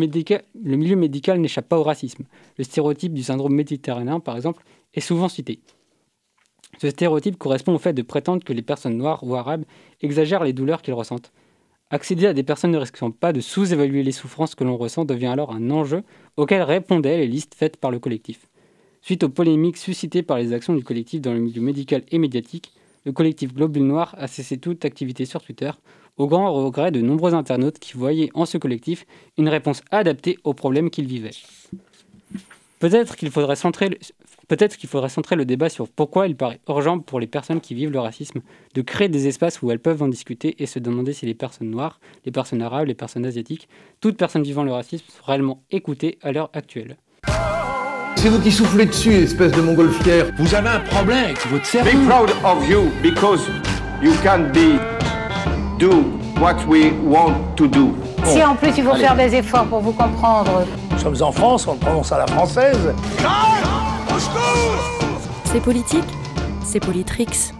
médical, 0.95 1.39
n'échappe 1.39 1.67
pas 1.67 1.79
au 1.79 1.83
racisme. 1.83 2.25
Le 2.57 2.63
stéréotype 2.63 3.13
du 3.13 3.23
syndrome 3.23 3.53
méditerranéen, 3.53 4.19
par 4.19 4.35
exemple, 4.35 4.63
est 4.93 5.01
souvent 5.01 5.29
cité. 5.29 5.59
Ce 6.79 6.89
stéréotype 6.89 7.37
correspond 7.37 7.75
au 7.75 7.79
fait 7.79 7.93
de 7.93 8.01
prétendre 8.01 8.43
que 8.43 8.53
les 8.53 8.61
personnes 8.61 8.97
noires 8.97 9.23
ou 9.23 9.35
arabes 9.35 9.65
exagèrent 10.01 10.43
les 10.43 10.53
douleurs 10.53 10.81
qu'ils 10.81 10.93
ressentent. 10.93 11.31
Accéder 11.89 12.27
à 12.27 12.33
des 12.33 12.43
personnes 12.43 12.71
ne 12.71 12.77
risquant 12.77 13.11
pas 13.11 13.33
de 13.33 13.41
sous-évaluer 13.41 14.03
les 14.03 14.11
souffrances 14.11 14.55
que 14.55 14.63
l'on 14.63 14.77
ressent 14.77 15.05
devient 15.05 15.27
alors 15.27 15.53
un 15.53 15.69
enjeu 15.71 16.03
auquel 16.37 16.61
répondaient 16.61 17.17
les 17.17 17.27
listes 17.27 17.55
faites 17.55 17.77
par 17.77 17.91
le 17.91 17.99
collectif. 17.99 18.47
Suite 19.01 19.23
aux 19.23 19.29
polémiques 19.29 19.77
suscitées 19.77 20.23
par 20.23 20.37
les 20.37 20.53
actions 20.53 20.75
du 20.75 20.83
collectif 20.83 21.21
dans 21.21 21.33
le 21.33 21.39
milieu 21.39 21.61
médical 21.61 22.03
et 22.11 22.17
médiatique, 22.17 22.71
le 23.05 23.11
collectif 23.11 23.53
Globule 23.53 23.83
Noir 23.83 24.15
a 24.17 24.27
cessé 24.27 24.57
toute 24.57 24.85
activité 24.85 25.25
sur 25.25 25.41
Twitter, 25.41 25.71
au 26.17 26.27
grand 26.27 26.51
regret 26.53 26.91
de 26.91 27.01
nombreux 27.01 27.33
internautes 27.33 27.79
qui 27.79 27.93
voyaient 27.93 28.29
en 28.33 28.45
ce 28.45 28.57
collectif 28.57 29.05
une 29.37 29.49
réponse 29.49 29.81
adaptée 29.91 30.37
aux 30.43 30.53
problèmes 30.53 30.89
qu'ils 30.89 31.07
vivaient. 31.07 31.31
Peut-être 32.79 33.15
qu'il 33.15 33.31
faudrait 33.31 33.55
centrer 33.55 33.89
Peut-être 34.51 34.75
qu'il 34.75 34.89
faudrait 34.89 35.07
centrer 35.07 35.37
le 35.37 35.45
débat 35.45 35.69
sur 35.69 35.87
pourquoi 35.87 36.27
il 36.27 36.35
paraît 36.35 36.59
urgent 36.67 36.99
pour 36.99 37.21
les 37.21 37.27
personnes 37.27 37.61
qui 37.61 37.73
vivent 37.73 37.89
le 37.89 38.01
racisme 38.01 38.41
de 38.73 38.81
créer 38.81 39.07
des 39.07 39.27
espaces 39.27 39.61
où 39.61 39.71
elles 39.71 39.79
peuvent 39.79 40.03
en 40.03 40.09
discuter 40.09 40.61
et 40.61 40.65
se 40.65 40.77
demander 40.77 41.13
si 41.13 41.25
les 41.25 41.33
personnes 41.33 41.69
noires, 41.69 42.01
les 42.25 42.33
personnes 42.33 42.61
arabes, 42.61 42.87
les 42.87 42.93
personnes 42.93 43.25
asiatiques, 43.25 43.69
toutes 44.01 44.17
personnes 44.17 44.43
vivant 44.43 44.65
le 44.65 44.73
racisme 44.73 45.05
sont 45.07 45.23
réellement 45.23 45.63
écoutées 45.71 46.17
à 46.21 46.33
l'heure 46.33 46.49
actuelle. 46.51 46.97
C'est 48.15 48.29
vous 48.29 48.39
qui 48.39 48.51
soufflez 48.51 48.85
dessus, 48.85 49.13
espèce 49.13 49.51
de 49.51 49.61
montgolfière. 49.61 50.25
Vous 50.37 50.53
avez 50.53 50.69
un 50.69 50.79
problème 50.79 51.25
avec 51.25 51.47
votre 51.47 51.65
cerveau. 51.65 51.89
Be 51.89 52.07
proud 52.07 52.29
of 52.43 52.69
you 52.69 52.91
because 53.01 53.41
you 54.01 54.13
can 54.23 54.51
be 54.53 54.79
do 55.79 56.03
what 56.39 56.55
we 56.67 56.91
want 57.03 57.33
to 57.55 57.67
do. 57.67 57.95
Si 58.25 58.43
en 58.43 58.55
plus 58.55 58.77
il 58.77 58.83
faut 58.83 58.95
faire 58.95 59.15
des 59.15 59.35
efforts 59.35 59.65
pour 59.65 59.79
vous 59.79 59.93
comprendre. 59.93 60.65
Nous 60.91 60.99
sommes 60.99 61.21
en 61.21 61.31
France, 61.31 61.67
on 61.67 61.75
prononce 61.75 62.11
à 62.11 62.19
la 62.19 62.27
française. 62.27 62.93
C'est 65.45 65.61
politique, 65.61 66.03
c'est 66.63 66.79
Politrix. 66.79 67.53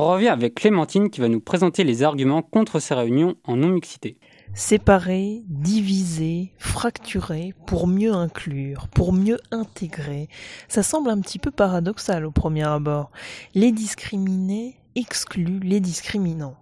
On 0.00 0.06
revient 0.06 0.28
avec 0.28 0.54
Clémentine 0.54 1.10
qui 1.10 1.20
va 1.20 1.26
nous 1.26 1.40
présenter 1.40 1.82
les 1.82 2.04
arguments 2.04 2.40
contre 2.40 2.78
ces 2.78 2.94
réunions 2.94 3.34
en 3.42 3.56
non-mixité. 3.56 4.16
Séparer, 4.54 5.42
diviser, 5.48 6.52
fracturer 6.56 7.52
pour 7.66 7.88
mieux 7.88 8.12
inclure, 8.12 8.86
pour 8.86 9.12
mieux 9.12 9.38
intégrer. 9.50 10.28
Ça 10.68 10.84
semble 10.84 11.10
un 11.10 11.20
petit 11.20 11.40
peu 11.40 11.50
paradoxal 11.50 12.24
au 12.26 12.30
premier 12.30 12.62
abord. 12.62 13.10
Les 13.56 13.72
discriminés 13.72 14.76
excluent 14.94 15.58
les 15.64 15.80
discriminants. 15.80 16.54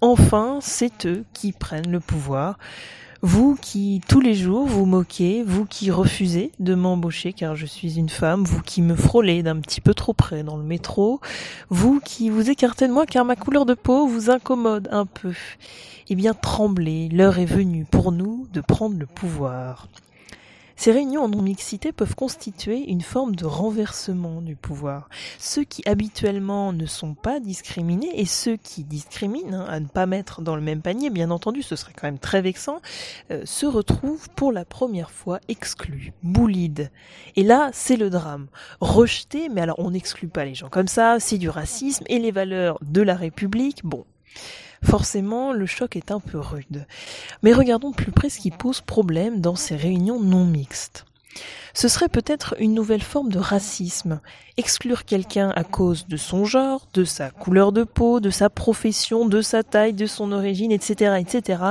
Enfin, 0.00 0.60
c'est 0.62 1.06
eux 1.06 1.24
qui 1.32 1.50
prennent 1.50 1.90
le 1.90 1.98
pouvoir. 1.98 2.56
Vous 3.28 3.56
qui 3.60 4.00
tous 4.06 4.20
les 4.20 4.34
jours 4.34 4.66
vous 4.66 4.86
moquez, 4.86 5.42
vous 5.42 5.64
qui 5.64 5.90
refusez 5.90 6.52
de 6.60 6.76
m'embaucher 6.76 7.32
car 7.32 7.56
je 7.56 7.66
suis 7.66 7.98
une 7.98 8.08
femme, 8.08 8.44
vous 8.44 8.62
qui 8.62 8.82
me 8.82 8.94
frôlez 8.94 9.42
d'un 9.42 9.58
petit 9.58 9.80
peu 9.80 9.94
trop 9.94 10.12
près 10.12 10.44
dans 10.44 10.56
le 10.56 10.62
métro, 10.62 11.20
vous 11.68 11.98
qui 11.98 12.30
vous 12.30 12.50
écartez 12.50 12.86
de 12.86 12.92
moi 12.92 13.04
car 13.04 13.24
ma 13.24 13.34
couleur 13.34 13.66
de 13.66 13.74
peau 13.74 14.06
vous 14.06 14.30
incommode 14.30 14.88
un 14.92 15.06
peu. 15.06 15.32
Eh 16.08 16.14
bien 16.14 16.34
tremblez, 16.34 17.08
l'heure 17.08 17.40
est 17.40 17.46
venue 17.46 17.84
pour 17.84 18.12
nous 18.12 18.46
de 18.52 18.60
prendre 18.60 18.96
le 18.96 19.06
pouvoir. 19.06 19.88
Ces 20.76 20.92
réunions 20.92 21.22
en 21.22 21.28
non-mixité 21.28 21.90
peuvent 21.90 22.14
constituer 22.14 22.88
une 22.90 23.00
forme 23.00 23.34
de 23.34 23.46
renversement 23.46 24.42
du 24.42 24.56
pouvoir. 24.56 25.08
Ceux 25.38 25.64
qui 25.64 25.82
habituellement 25.88 26.72
ne 26.72 26.86
sont 26.86 27.14
pas 27.14 27.40
discriminés 27.40 28.20
et 28.20 28.26
ceux 28.26 28.56
qui 28.56 28.84
discriminent, 28.84 29.54
hein, 29.54 29.66
à 29.68 29.80
ne 29.80 29.86
pas 29.86 30.06
mettre 30.06 30.42
dans 30.42 30.54
le 30.54 30.62
même 30.62 30.82
panier, 30.82 31.10
bien 31.10 31.30
entendu, 31.30 31.62
ce 31.62 31.76
serait 31.76 31.92
quand 31.94 32.06
même 32.06 32.18
très 32.18 32.42
vexant, 32.42 32.80
euh, 33.30 33.42
se 33.44 33.66
retrouvent 33.66 34.28
pour 34.36 34.52
la 34.52 34.64
première 34.64 35.10
fois 35.10 35.40
exclus, 35.48 36.12
boulides. 36.22 36.90
Et 37.36 37.42
là, 37.42 37.70
c'est 37.72 37.96
le 37.96 38.10
drame. 38.10 38.48
Rejetés, 38.80 39.48
mais 39.48 39.62
alors 39.62 39.78
on 39.78 39.90
n'exclut 39.90 40.28
pas 40.28 40.44
les 40.44 40.54
gens 40.54 40.68
comme 40.68 40.88
ça, 40.88 41.18
c'est 41.20 41.38
du 41.38 41.48
racisme 41.48 42.04
et 42.08 42.18
les 42.18 42.32
valeurs 42.32 42.78
de 42.82 43.00
la 43.00 43.14
République, 43.14 43.80
bon, 43.82 44.04
Forcément, 44.86 45.52
le 45.52 45.66
choc 45.66 45.96
est 45.96 46.12
un 46.12 46.20
peu 46.20 46.38
rude. 46.38 46.86
Mais 47.42 47.52
regardons 47.52 47.90
plus 47.90 48.12
près 48.12 48.30
ce 48.30 48.38
qui 48.38 48.52
pose 48.52 48.80
problème 48.80 49.40
dans 49.40 49.56
ces 49.56 49.74
réunions 49.74 50.20
non 50.20 50.44
mixtes. 50.44 51.04
Ce 51.74 51.88
serait 51.88 52.08
peut-être 52.08 52.54
une 52.58 52.72
nouvelle 52.72 53.02
forme 53.02 53.30
de 53.30 53.38
racisme. 53.38 54.20
Exclure 54.56 55.04
quelqu'un 55.04 55.50
à 55.50 55.62
cause 55.64 56.06
de 56.06 56.16
son 56.16 56.46
genre, 56.46 56.88
de 56.94 57.04
sa 57.04 57.30
couleur 57.30 57.70
de 57.72 57.84
peau, 57.84 58.20
de 58.20 58.30
sa 58.30 58.48
profession, 58.48 59.26
de 59.26 59.42
sa 59.42 59.62
taille, 59.62 59.92
de 59.92 60.06
son 60.06 60.32
origine, 60.32 60.72
etc., 60.72 61.16
etc. 61.20 61.62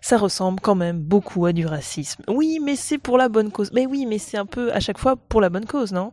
Ça 0.00 0.18
ressemble 0.18 0.60
quand 0.60 0.76
même 0.76 1.00
beaucoup 1.00 1.46
à 1.46 1.52
du 1.52 1.66
racisme. 1.66 2.22
Oui, 2.28 2.60
mais 2.62 2.76
c'est 2.76 2.98
pour 2.98 3.18
la 3.18 3.28
bonne 3.28 3.50
cause. 3.50 3.72
Mais 3.72 3.86
oui, 3.86 4.06
mais 4.06 4.18
c'est 4.18 4.36
un 4.36 4.46
peu 4.46 4.72
à 4.72 4.78
chaque 4.78 4.98
fois 4.98 5.16
pour 5.16 5.40
la 5.40 5.48
bonne 5.48 5.66
cause, 5.66 5.92
non? 5.92 6.12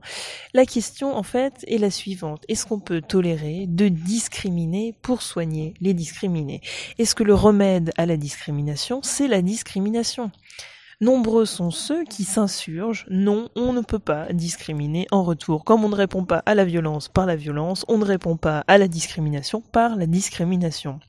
La 0.53 0.65
question, 0.65 1.15
en 1.15 1.23
fait, 1.23 1.63
est 1.67 1.77
la 1.77 1.91
suivante. 1.91 2.43
Est-ce 2.47 2.65
qu'on 2.65 2.79
peut 2.79 3.01
tolérer 3.01 3.65
de 3.67 3.87
discriminer 3.87 4.95
pour 5.03 5.21
soigner 5.21 5.75
les 5.79 5.93
discriminés? 5.93 6.61
Est-ce 6.97 7.13
que 7.13 7.23
le 7.23 7.35
remède 7.35 7.91
à 7.97 8.07
la 8.07 8.17
discrimination, 8.17 9.01
c'est 9.03 9.27
la 9.27 9.43
discrimination? 9.43 10.31
Nombreux 10.99 11.45
sont 11.45 11.69
ceux 11.69 12.03
qui 12.05 12.23
s'insurgent. 12.23 13.05
Non, 13.11 13.49
on 13.55 13.71
ne 13.71 13.81
peut 13.81 13.99
pas 13.99 14.33
discriminer 14.33 15.05
en 15.11 15.23
retour. 15.23 15.63
Comme 15.63 15.85
on 15.85 15.89
ne 15.89 15.95
répond 15.95 16.25
pas 16.25 16.41
à 16.47 16.55
la 16.55 16.65
violence 16.65 17.07
par 17.07 17.27
la 17.27 17.35
violence, 17.35 17.85
on 17.87 17.99
ne 17.99 18.03
répond 18.03 18.35
pas 18.35 18.63
à 18.67 18.79
la 18.79 18.87
discrimination 18.87 19.61
par 19.61 19.95
la 19.95 20.07
discrimination. 20.07 20.99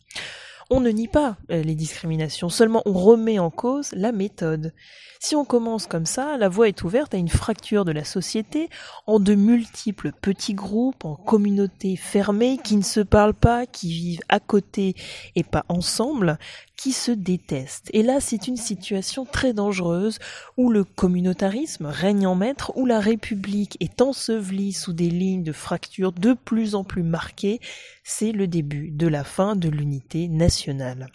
On 0.68 0.80
ne 0.80 0.90
nie 0.90 1.08
pas 1.08 1.38
euh, 1.50 1.62
les 1.62 1.74
discriminations, 1.74 2.50
seulement 2.50 2.82
on 2.84 2.92
remet 2.92 3.38
en 3.38 3.48
cause 3.48 3.90
la 3.92 4.12
méthode. 4.12 4.74
Si 5.20 5.34
on 5.34 5.44
commence 5.44 5.86
comme 5.86 6.06
ça, 6.06 6.36
la 6.36 6.48
voie 6.48 6.68
est 6.68 6.84
ouverte 6.84 7.12
à 7.12 7.18
une 7.18 7.28
fracture 7.28 7.84
de 7.84 7.90
la 7.90 8.04
société 8.04 8.68
en 9.06 9.18
de 9.18 9.34
multiples 9.34 10.12
petits 10.12 10.54
groupes, 10.54 11.04
en 11.04 11.16
communautés 11.16 11.96
fermées 11.96 12.58
qui 12.62 12.76
ne 12.76 12.82
se 12.82 13.00
parlent 13.00 13.34
pas, 13.34 13.66
qui 13.66 13.90
vivent 13.92 14.22
à 14.28 14.38
côté 14.38 14.94
et 15.34 15.42
pas 15.42 15.64
ensemble, 15.68 16.38
qui 16.76 16.92
se 16.92 17.10
détestent. 17.10 17.90
Et 17.92 18.04
là, 18.04 18.20
c'est 18.20 18.46
une 18.46 18.56
situation 18.56 19.24
très 19.24 19.52
dangereuse 19.52 20.20
où 20.56 20.70
le 20.70 20.84
communautarisme 20.84 21.86
règne 21.86 22.26
en 22.28 22.36
maître, 22.36 22.72
où 22.76 22.86
la 22.86 23.00
République 23.00 23.76
est 23.80 24.00
ensevelie 24.00 24.72
sous 24.72 24.92
des 24.92 25.10
lignes 25.10 25.42
de 25.42 25.52
fracture 25.52 26.12
de 26.12 26.32
plus 26.32 26.76
en 26.76 26.84
plus 26.84 27.02
marquées. 27.02 27.60
C'est 28.04 28.30
le 28.30 28.46
début 28.46 28.92
de 28.92 29.08
la 29.08 29.24
fin 29.24 29.56
de 29.56 29.68
l'unité 29.68 30.28
nationale 30.28 31.08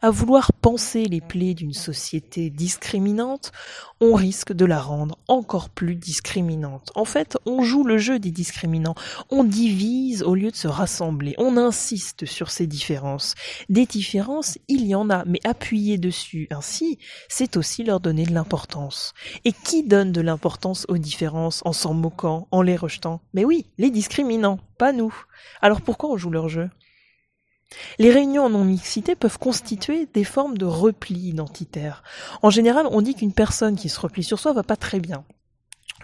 à 0.00 0.10
vouloir 0.10 0.52
penser 0.52 1.04
les 1.04 1.20
plaies 1.20 1.54
d'une 1.54 1.74
société 1.74 2.50
discriminante, 2.50 3.52
on 4.00 4.14
risque 4.14 4.52
de 4.52 4.64
la 4.64 4.80
rendre 4.80 5.18
encore 5.28 5.70
plus 5.70 5.94
discriminante. 5.94 6.90
En 6.94 7.04
fait, 7.04 7.38
on 7.46 7.62
joue 7.62 7.84
le 7.84 7.98
jeu 7.98 8.18
des 8.18 8.30
discriminants, 8.30 8.94
on 9.30 9.44
divise 9.44 10.22
au 10.22 10.34
lieu 10.34 10.50
de 10.50 10.56
se 10.56 10.68
rassembler, 10.68 11.34
on 11.38 11.56
insiste 11.56 12.26
sur 12.26 12.50
ces 12.50 12.66
différences. 12.66 13.34
Des 13.68 13.86
différences, 13.86 14.58
il 14.68 14.86
y 14.86 14.94
en 14.94 15.10
a, 15.10 15.24
mais 15.26 15.40
appuyer 15.44 15.98
dessus 15.98 16.48
ainsi, 16.50 16.98
c'est 17.28 17.56
aussi 17.56 17.84
leur 17.84 18.00
donner 18.00 18.24
de 18.24 18.32
l'importance. 18.32 19.12
Et 19.44 19.52
qui 19.52 19.84
donne 19.84 20.12
de 20.12 20.20
l'importance 20.20 20.86
aux 20.88 20.98
différences 20.98 21.62
en 21.64 21.72
s'en 21.72 21.94
moquant, 21.94 22.48
en 22.50 22.62
les 22.62 22.76
rejetant? 22.76 23.20
Mais 23.34 23.44
oui, 23.44 23.66
les 23.78 23.90
discriminants, 23.90 24.58
pas 24.78 24.92
nous. 24.92 25.14
Alors 25.60 25.80
pourquoi 25.80 26.10
on 26.10 26.16
joue 26.16 26.30
leur 26.30 26.48
jeu? 26.48 26.68
Les 27.98 28.10
réunions 28.10 28.44
en 28.44 28.50
non-mixité 28.50 29.14
peuvent 29.14 29.38
constituer 29.38 30.06
des 30.12 30.24
formes 30.24 30.58
de 30.58 30.64
repli 30.64 31.14
identitaire. 31.28 32.02
En 32.42 32.50
général, 32.50 32.86
on 32.90 33.02
dit 33.02 33.14
qu'une 33.14 33.32
personne 33.32 33.76
qui 33.76 33.88
se 33.88 34.00
replie 34.00 34.24
sur 34.24 34.38
soi 34.38 34.52
va 34.52 34.62
pas 34.62 34.76
très 34.76 35.00
bien. 35.00 35.24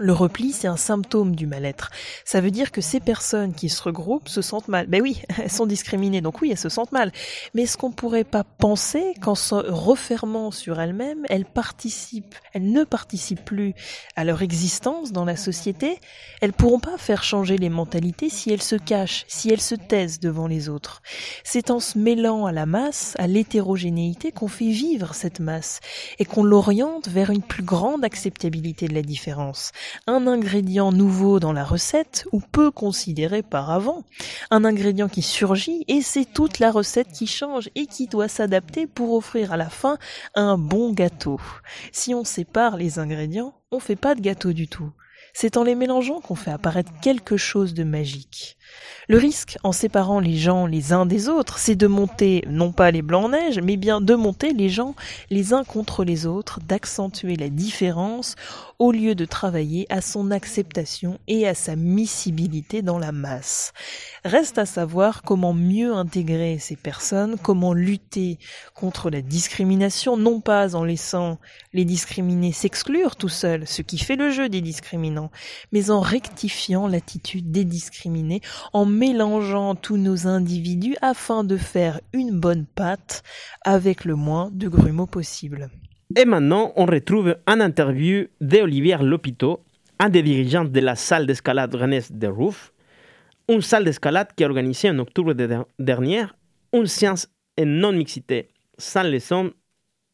Le 0.01 0.13
repli, 0.13 0.53
c'est 0.53 0.69
un 0.69 0.77
symptôme 0.77 1.35
du 1.35 1.49
mal-être. 1.49 1.91
Ça 2.25 2.41
veut 2.41 2.53
dire 2.53 2.71
que 2.71 2.81
ces 2.81 3.01
personnes 3.01 3.53
qui 3.53 3.69
se 3.69 3.83
regroupent 3.83 4.29
se 4.29 4.43
sentent 4.43 4.69
mal. 4.69 4.87
Ben 4.87 5.03
oui, 5.03 5.23
elles 5.43 5.51
sont 5.51 5.67
discriminées, 5.67 6.21
donc 6.21 6.41
oui, 6.41 6.51
elles 6.53 6.59
se 6.59 6.69
sentent 6.69 6.93
mal. 6.93 7.13
Mais 7.55 7.63
est-ce 7.63 7.77
qu'on 7.77 7.91
pourrait 7.91 8.23
pas 8.23 8.45
penser 8.45 9.15
qu'en 9.21 9.35
se 9.35 9.57
refermant 9.57 10.53
sur 10.53 10.81
elles-mêmes, 10.81 11.25
elles 11.29 11.45
participent, 11.45 12.37
elles 12.53 12.71
ne 12.71 12.85
participent 12.85 13.45
plus 13.45 13.75
à 14.15 14.23
leur 14.23 14.43
existence 14.43 15.11
dans 15.11 15.25
la 15.25 15.37
société? 15.37 15.99
Elles 16.41 16.53
pourront 16.53 16.81
pas 16.81 16.97
faire 16.97 17.25
changer 17.25 17.57
les 17.57 17.69
mentalités 17.69 18.31
si 18.31 18.53
elles 18.53 18.63
se 18.63 18.77
cachent, 18.77 19.25
si 19.27 19.51
elles 19.51 19.61
se 19.61 19.75
taisent 19.75 20.21
devant 20.21 20.47
les 20.47 20.69
autres. 20.69 21.03
C'est 21.43 21.73
en 21.73 21.81
se 21.81 21.99
mêlant 21.99 22.47
à 22.47 22.53
la 22.53 22.67
masse, 22.67 23.15
à 23.19 23.27
l'hétérogénéité, 23.27 24.31
qu'on 24.31 24.49
fait 24.49 24.71
vivre 24.71 25.15
cette 25.15 25.41
masse 25.41 25.81
et 26.21 26.25
qu'on 26.25 26.45
l'oriente 26.45 27.09
vers 27.09 27.31
une 27.31 27.43
plus 27.43 27.65
grande 27.65 28.05
acceptabilité 28.05 28.87
de 28.87 28.95
la 28.95 29.03
différence 29.03 29.73
un 30.07 30.27
ingrédient 30.27 30.93
nouveau 30.93 31.41
dans 31.41 31.53
la 31.53 31.65
recette 31.65 32.27
ou 32.33 32.41
peu 32.41 32.71
considéré 32.71 33.43
par 33.43 33.71
avant, 33.71 34.05
un 34.51 34.65
ingrédient 34.65 35.09
qui 35.09 35.23
surgit 35.23 35.85
et 35.89 36.03
c'est 36.03 36.25
toute 36.25 36.59
la 36.59 36.71
recette 36.71 37.13
qui 37.13 37.27
change 37.27 37.71
et 37.75 37.87
qui 37.87 38.07
doit 38.07 38.29
s'adapter 38.29 38.87
pour 38.87 39.15
offrir 39.15 39.53
à 39.53 39.57
la 39.57 39.71
fin 39.71 39.99
un 40.35 40.59
bon 40.59 40.93
gâteau. 40.93 41.41
Si 41.93 42.15
on 42.15 42.25
sépare 42.25 42.77
les 42.77 42.99
ingrédients, 42.99 43.55
on 43.71 43.81
fait 43.81 43.97
pas 43.97 44.15
de 44.15 44.21
gâteau 44.21 44.53
du 44.53 44.69
tout. 44.69 44.93
C'est 45.33 45.57
en 45.57 45.65
les 45.65 45.75
mélangeant 45.75 46.21
qu'on 46.21 46.35
fait 46.35 46.51
apparaître 46.51 46.93
quelque 47.01 47.37
chose 47.37 47.75
de 47.75 47.85
magique. 47.85 48.58
Le 49.11 49.17
risque, 49.17 49.57
en 49.65 49.73
séparant 49.73 50.21
les 50.21 50.37
gens 50.37 50.67
les 50.67 50.93
uns 50.93 51.07
des 51.07 51.31
autres, 51.31 51.59
c'est 51.59 51.77
de 51.77 51.87
monter 51.87 52.45
non 52.47 52.73
pas 52.73 52.91
les 52.91 53.01
blancs 53.01 53.31
neige, 53.31 53.59
mais 53.59 53.79
bien 53.79 54.03
de 54.03 54.15
monter 54.15 54.53
les 54.53 54.69
gens 54.69 54.95
les 55.31 55.55
uns 55.55 55.65
contre 55.65 56.05
les 56.05 56.27
autres, 56.27 56.61
d'accentuer 56.61 57.35
la 57.35 57.49
différence 57.49 58.35
au 58.79 58.93
lieu 58.93 59.15
de 59.15 59.25
travailler 59.25 59.87
à 59.89 60.03
son 60.03 60.31
acceptation 60.31 61.19
et 61.27 61.49
à 61.49 61.55
sa 61.55 61.75
miscibilité 61.75 62.83
dans 62.83 62.99
la 62.99 63.11
masse. 63.11 63.73
Reste 64.27 64.59
à 64.59 64.67
savoir 64.67 65.23
comment 65.23 65.55
mieux 65.55 65.95
intégrer 65.95 66.59
ces 66.59 66.77
personnes, 66.77 67.39
comment 67.43 67.73
lutter 67.73 68.39
contre 68.75 69.09
la 69.09 69.23
discrimination, 69.23 70.19
non 70.19 70.41
pas 70.41 70.77
en 70.77 70.85
laissant 70.85 71.39
les 71.73 71.87
discriminés 71.87 72.53
s'exclure 72.53 73.17
tout 73.17 73.31
seuls, 73.31 73.67
ce 73.67 73.81
qui 73.81 73.97
fait 73.97 74.17
le 74.17 74.31
jeu 74.31 74.51
des 74.51 74.61
discriminants, 74.61 75.31
mais 75.73 75.91
en 75.91 76.01
rectifiant 76.01 76.87
l'attitude 76.87 77.51
des 77.51 77.65
discriminés, 77.65 78.43
en 78.73 78.87
mélangeant 78.87 79.75
tous 79.75 79.97
nos 79.97 80.27
individus 80.27 80.97
afin 81.03 81.45
de 81.45 81.57
faire 81.57 82.01
une 82.13 82.39
bonne 82.39 82.67
pâte 82.67 83.23
avec 83.65 84.05
le 84.05 84.15
moins 84.15 84.51
de 84.53 84.69
grumeaux 84.69 85.07
possible. 85.07 85.71
Et 86.17 86.25
maintenant, 86.25 86.73
on 86.77 86.87
retrouve 86.87 87.37
une 87.47 87.61
interview 87.61 88.27
d'Olivier 88.41 88.97
Lopito, 89.01 89.61
un 89.99 90.09
des 90.09 90.23
dirigeants 90.23 90.65
de 90.65 90.81
la 90.81 90.97
salle 90.97 91.27
d'escalade 91.27 91.75
Rennes 91.75 92.01
de 92.11 92.27
Rouf, 92.27 92.73
une 93.49 93.63
salle 93.63 93.85
d'escalade 93.85 94.29
qui 94.35 94.45
a 94.45 94.47
organisé 94.47 94.91
en 94.91 94.99
octobre 94.99 95.35
dernier 95.79 96.25
une 96.73 96.87
séance 96.87 97.29
en 97.59 97.67
non-mixité, 97.67 98.49
sans 98.79 99.03
leçon 99.03 99.53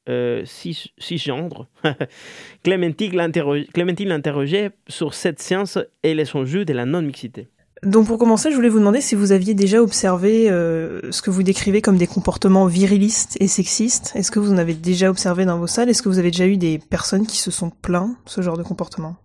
euh, 0.09 0.45
six. 0.45 0.89
Clémentine 2.63 3.17
l'interrogeait 3.17 4.71
sur 4.89 5.15
cette 5.15 5.41
séance 5.41 5.79
et 6.03 6.15
les 6.15 6.35
enjeux 6.37 6.65
de 6.65 6.73
la 6.73 6.85
non-mixité. 6.85 7.49
Donc 7.85 8.07
pour 8.07 8.19
commencer, 8.19 8.51
je 8.51 8.57
voulais 8.57 8.69
vous 8.69 8.79
demander 8.79 9.01
si 9.01 9.15
vous 9.15 9.33
aviez 9.33 9.55
déjà 9.55 9.83
observé 9.83 10.51
euh, 10.51 11.01
ce 11.11 11.21
que 11.23 11.31
vous 11.31 11.43
décrivez 11.43 11.83
comme 11.83 11.97
des 11.97 12.07
comportements 12.07 12.67
virilistes 12.67 13.37
et 13.41 13.49
sexistes. 13.49 14.13
Est-ce 14.15 14.31
que 14.31 14.39
vous 14.39 14.53
en 14.53 14.59
avez 14.59 14.75
déjà 14.75 15.11
observé 15.11 15.45
dans 15.45 15.59
vos 15.59 15.67
salles? 15.67 15.91
Est-ce 15.91 16.03
que 16.03 16.09
vous 16.09 16.19
avez 16.19 16.31
déjà 16.31 16.47
eu 16.47 16.57
des 16.57 16.79
personnes 16.79 17.27
qui 17.27 17.39
se 17.39 17.51
sont 17.51 17.71
plaints 17.71 18.17
de 18.25 18.31
ce 18.31 18.41
genre 18.41 18.57
de 18.57 18.63
comportement? 18.63 19.17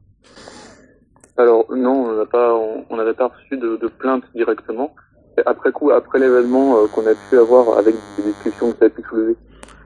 Alors 1.38 1.66
non, 1.74 2.08
on 2.10 2.18
n'a 2.18 2.26
pas, 2.26 2.54
on 2.90 2.98
n'avait 2.98 3.14
pas 3.14 3.28
reçu 3.28 3.56
de, 3.56 3.78
de 3.78 3.88
plainte 3.88 4.24
directement. 4.36 4.94
Après 5.46 5.72
coup, 5.72 5.92
après 5.92 6.20
l'événement 6.20 6.76
euh, 6.76 6.88
qu'on 6.88 7.08
a 7.08 7.14
pu 7.30 7.38
avoir 7.38 7.78
avec 7.78 7.96
des 8.18 8.24
discussions 8.24 8.74
que 8.74 8.80
ça 8.80 8.86
a 8.86 8.90
pu 8.90 9.02
soulever, 9.10 9.38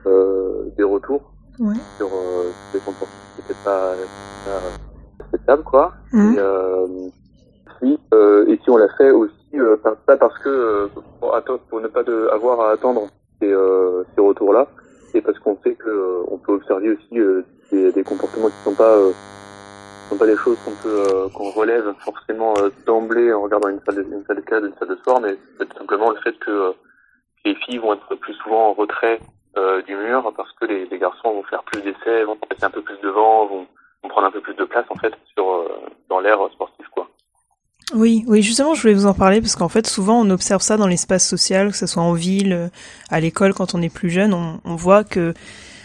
euh, 0.06 0.64
des 0.76 0.82
retours 0.82 1.32
ouais. 1.60 1.76
sur 1.96 2.08
euh, 2.08 2.50
des 2.72 2.80
comportements 2.80 3.08
qui 3.36 3.42
n'étaient 3.42 3.60
pas, 3.64 3.92
pas 4.44 5.24
acceptables, 5.24 5.62
quoi. 5.62 5.94
Mmh. 6.12 6.34
Et, 6.34 7.12
euh, 8.12 8.46
et 8.46 8.58
si 8.62 8.70
on 8.70 8.76
l'a 8.76 8.88
fait 8.96 9.10
aussi 9.10 9.34
euh, 9.54 9.76
pas 9.76 10.16
parce 10.16 10.38
que 10.38 10.48
euh, 10.48 10.86
pour, 11.20 11.58
pour, 11.68 11.80
ne 11.80 11.88
pas 11.88 12.02
de, 12.02 12.28
avoir 12.32 12.60
à 12.60 12.70
attendre 12.72 13.08
ces, 13.40 13.52
ces 14.14 14.20
retours-là, 14.20 14.68
et 15.14 15.20
parce 15.20 15.38
qu'on 15.38 15.56
sait 15.62 15.74
que 15.74 16.22
on 16.28 16.38
peut 16.38 16.52
observer 16.52 16.90
aussi 16.90 17.20
des, 17.70 18.04
comportements 18.04 18.48
qui 18.48 18.64
sont 18.64 18.74
pas 18.74 18.96
sont 20.08 20.18
pas 20.18 20.26
des 20.26 20.36
choses 20.36 20.58
qu'on 20.64 20.74
peut 20.82 21.28
qu'on 21.34 21.50
relève 21.50 21.92
forcément 22.00 22.54
d'emblée 22.86 23.32
en 23.32 23.42
regardant 23.42 23.68
une 23.68 23.80
salle 23.86 23.96
de, 23.96 24.02
une 24.02 24.24
salle 24.26 24.36
de 24.36 24.42
cadre, 24.42 24.66
une 24.66 24.74
salle 24.74 24.88
de 24.88 24.96
sport, 24.96 25.20
mais 25.20 25.36
c'est 25.58 25.72
simplement 25.74 26.10
le 26.10 26.20
fait 26.20 26.38
que 26.38 26.72
les 27.44 27.54
filles 27.56 27.78
vont 27.78 27.94
être 27.94 28.14
plus 28.16 28.34
souvent 28.34 28.70
en 28.70 28.72
retrait 28.72 29.20
du 29.86 29.94
mur 29.96 30.32
parce 30.36 30.52
que 30.52 30.66
les, 30.66 30.86
les, 30.86 30.98
garçons 30.98 31.32
vont 31.32 31.42
faire 31.44 31.62
plus 31.64 31.80
d'essais, 31.82 32.24
vont 32.24 32.36
passer 32.36 32.64
un 32.64 32.70
peu 32.70 32.82
plus 32.82 32.98
devant, 33.02 33.46
vont, 33.46 33.66
vont 34.02 34.08
prendre 34.08 34.26
un 34.26 34.30
peu 34.32 34.40
plus 34.40 34.54
de 34.54 34.64
place 34.64 34.86
en 34.90 34.96
fait 34.96 35.14
sur 35.34 35.68
dans 36.08 36.20
l'air 36.20 36.38
sportif 36.52 36.88
quoi. 36.88 37.08
Oui, 37.92 38.24
oui, 38.26 38.42
justement, 38.42 38.74
je 38.74 38.80
voulais 38.80 38.94
vous 38.94 39.06
en 39.06 39.14
parler 39.14 39.40
parce 39.40 39.56
qu'en 39.56 39.68
fait, 39.68 39.86
souvent, 39.86 40.20
on 40.20 40.30
observe 40.30 40.62
ça 40.62 40.76
dans 40.76 40.86
l'espace 40.86 41.28
social, 41.28 41.70
que 41.70 41.76
ce 41.76 41.86
soit 41.86 42.02
en 42.02 42.14
ville, 42.14 42.70
à 43.10 43.20
l'école, 43.20 43.52
quand 43.52 43.74
on 43.74 43.82
est 43.82 43.92
plus 43.92 44.10
jeune, 44.10 44.32
on, 44.32 44.58
on 44.64 44.74
voit 44.74 45.04
que, 45.04 45.34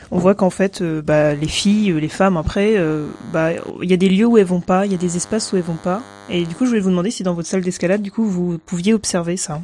on 0.09 0.17
voit 0.17 0.33
qu'en 0.33 0.49
fait, 0.49 0.81
euh, 0.81 1.01
bah, 1.01 1.33
les 1.33 1.47
filles, 1.47 1.91
les 1.99 2.07
femmes, 2.07 2.38
après, 2.38 2.77
euh, 2.77 3.05
bah, 3.33 3.49
il 3.81 3.89
y 3.89 3.93
a 3.93 3.97
des 3.97 4.09
lieux 4.09 4.25
où 4.25 4.38
elles 4.38 4.45
vont 4.45 4.62
pas, 4.62 4.85
il 4.85 4.91
y 4.93 4.95
a 4.95 4.97
des 4.97 5.17
espaces 5.17 5.51
où 5.51 5.57
elles 5.57 5.62
vont 5.62 5.75
pas, 5.75 6.01
et 6.29 6.45
du 6.45 6.55
coup, 6.55 6.63
je 6.63 6.69
voulais 6.69 6.81
vous 6.81 6.89
demander 6.89 7.12
si 7.12 7.23
dans 7.23 7.33
votre 7.33 7.49
salle 7.49 7.62
d'escalade, 7.62 8.01
du 8.01 8.12
coup, 8.12 8.23
vous 8.23 8.57
pouviez 8.59 8.93
observer 8.93 9.35
ça. 9.35 9.59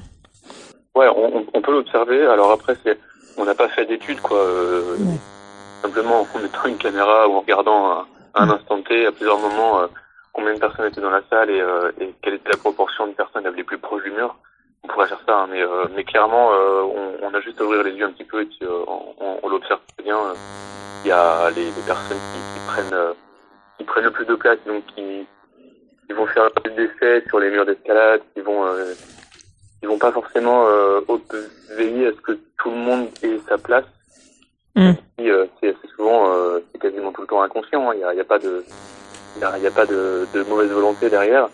Ouais, 0.94 1.08
on, 1.08 1.46
on 1.54 1.62
peut 1.62 1.72
l'observer. 1.72 2.26
Alors 2.28 2.52
après, 2.52 2.78
c'est, 2.84 3.00
on 3.38 3.46
n'a 3.46 3.56
pas 3.56 3.70
fait 3.70 3.86
d'études, 3.86 4.22
quoi. 4.22 4.38
Euh, 4.38 4.96
ouais. 5.00 5.18
Simplement 5.82 6.28
en 6.34 6.40
mettant 6.40 6.66
une 6.68 6.78
caméra 6.78 7.28
ou 7.28 7.36
en 7.36 7.40
regardant 7.42 7.92
un, 7.92 8.06
un 8.36 8.50
instant 8.50 8.82
T 8.82 9.06
à 9.06 9.12
plusieurs 9.12 9.40
moments 9.40 9.82
combien 10.36 10.54
de 10.54 10.60
personnes 10.60 10.86
étaient 10.86 11.02
dans 11.02 11.10
la 11.10 11.24
salle 11.30 11.50
et, 11.50 11.62
euh, 11.62 11.92
et 12.00 12.14
quelle 12.22 12.36
était 12.36 12.50
la 12.50 12.58
proportion 12.58 13.08
de 13.08 13.14
personnes 13.14 13.48
les 13.56 13.64
plus 13.64 13.78
proches 13.78 14.04
du 14.04 14.12
mur. 14.12 14.36
On 14.84 14.88
pourrait 14.88 15.08
faire 15.08 15.22
ça, 15.26 15.40
hein, 15.40 15.48
mais, 15.50 15.64
euh, 15.64 15.86
mais 15.96 16.04
clairement, 16.04 16.52
euh, 16.52 16.82
on, 16.84 17.26
on, 17.26 17.34
a 17.34 17.40
juste 17.40 17.60
à 17.60 17.64
ouvrir 17.64 17.84
les 17.84 17.94
yeux 17.94 18.06
un 18.06 18.12
petit 18.12 18.26
peu 18.26 18.42
et 18.42 18.46
puis 18.46 18.60
on, 18.68 19.40
on 19.42 19.50
l'observe 19.50 19.80
très 19.96 20.04
bien. 20.04 20.18
Il 21.04 21.08
y 21.08 21.12
a 21.12 21.50
les, 21.52 21.66
les 21.66 21.86
personnes 21.88 22.18
qui, 22.18 22.60
qui 22.60 22.66
prennent 22.68 23.14
qui 23.78 23.84
prennent 23.84 24.04
le 24.04 24.12
plus 24.12 24.26
de 24.26 24.36
place, 24.36 24.58
donc 24.68 24.86
qui, 24.88 25.26
qui 26.08 26.14
vont 26.14 26.28
faire 26.28 26.50
des 26.64 26.84
essais 26.84 27.24
sur 27.28 27.40
les 27.40 27.50
murs 27.50 27.66
d'escalade, 27.66 28.22
qui 28.34 28.42
vont 28.42 28.66
ils 29.82 29.88
vont 29.88 29.98
pas 29.98 30.12
forcément 30.12 30.66
veiller 31.72 32.08
à 32.08 32.12
ce 32.12 32.22
que 32.22 32.34
tout 32.60 32.70
le 32.70 32.78
monde 32.78 33.08
ait 33.24 33.40
sa 33.48 33.58
place. 33.58 33.86
Mmh. 34.76 34.92
c'est 35.18 35.76
souvent, 35.96 36.30
c'est 36.72 36.80
quasiment 36.80 37.12
tout 37.12 37.22
le 37.22 37.28
temps 37.28 37.42
inconscient. 37.42 37.92
Il 37.94 37.96
hein. 37.96 37.98
n'y 37.98 38.04
a, 38.04 38.14
y 38.16 38.20
a, 38.20 38.26
pas 38.26 38.40
de, 38.40 38.64
il 39.36 39.62
n'y 39.62 39.68
a, 39.68 39.72
pas 39.72 39.86
de, 39.86 40.28
de, 40.34 40.44
mauvaise 40.44 40.72
volonté 40.72 41.10
derrière, 41.10 41.50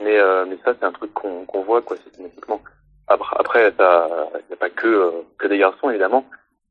mais, 0.00 0.18
euh, 0.18 0.44
mais 0.48 0.56
ça 0.64 0.74
c'est 0.78 0.84
un 0.84 0.92
truc 0.92 1.12
qu'on 1.12 1.44
qu'on 1.44 1.62
voit 1.62 1.82
quoi 1.82 1.96
systématiquement. 1.98 2.60
Après, 3.06 3.60
il 3.60 3.64
n'y 3.64 4.54
a 4.54 4.56
pas 4.58 4.70
que, 4.70 4.86
euh, 4.86 5.10
que 5.38 5.46
des 5.46 5.58
garçons 5.58 5.90
évidemment, 5.90 6.24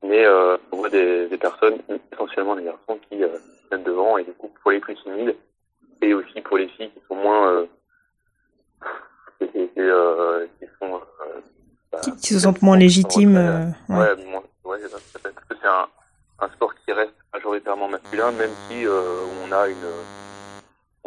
mais 0.03 0.25
euh, 0.25 0.57
on 0.71 0.77
voit 0.77 0.89
des, 0.89 1.27
des 1.27 1.37
personnes, 1.37 1.79
essentiellement 2.11 2.55
des 2.55 2.63
garçons, 2.63 2.99
qui 3.09 3.23
euh, 3.23 3.29
viennent 3.69 3.83
devant 3.83 4.17
et 4.17 4.23
du 4.23 4.33
coup 4.33 4.51
pour 4.61 4.71
les 4.71 4.79
plus 4.79 4.95
timides 4.95 5.35
et 6.01 6.13
aussi 6.13 6.41
pour 6.41 6.57
les 6.57 6.67
filles 6.69 6.91
qui 6.91 7.01
sont 7.07 7.15
moins 7.15 7.51
euh, 7.51 7.65
qui, 9.39 9.47
qui, 9.47 9.69
euh, 9.77 10.45
qui 10.59 10.65
sont 10.79 11.01
bah, 11.91 11.99
qui, 12.03 12.15
qui, 12.17 12.33
se 12.33 12.39
sentent 12.39 12.61
moins 12.61 12.77
légitimes. 12.77 13.35
Ouais, 13.89 13.95
ouais, 13.95 14.25
moins, 14.25 14.43
ouais 14.65 14.77
c'est 15.19 15.67
un, 15.67 15.87
un 16.39 16.49
sport 16.49 16.73
qui 16.85 16.93
reste 16.93 17.13
majoritairement 17.33 17.89
masculin, 17.89 18.31
même 18.31 18.51
si 18.67 18.85
euh, 18.85 19.25
on 19.43 19.51
a 19.51 19.67
une 19.67 19.75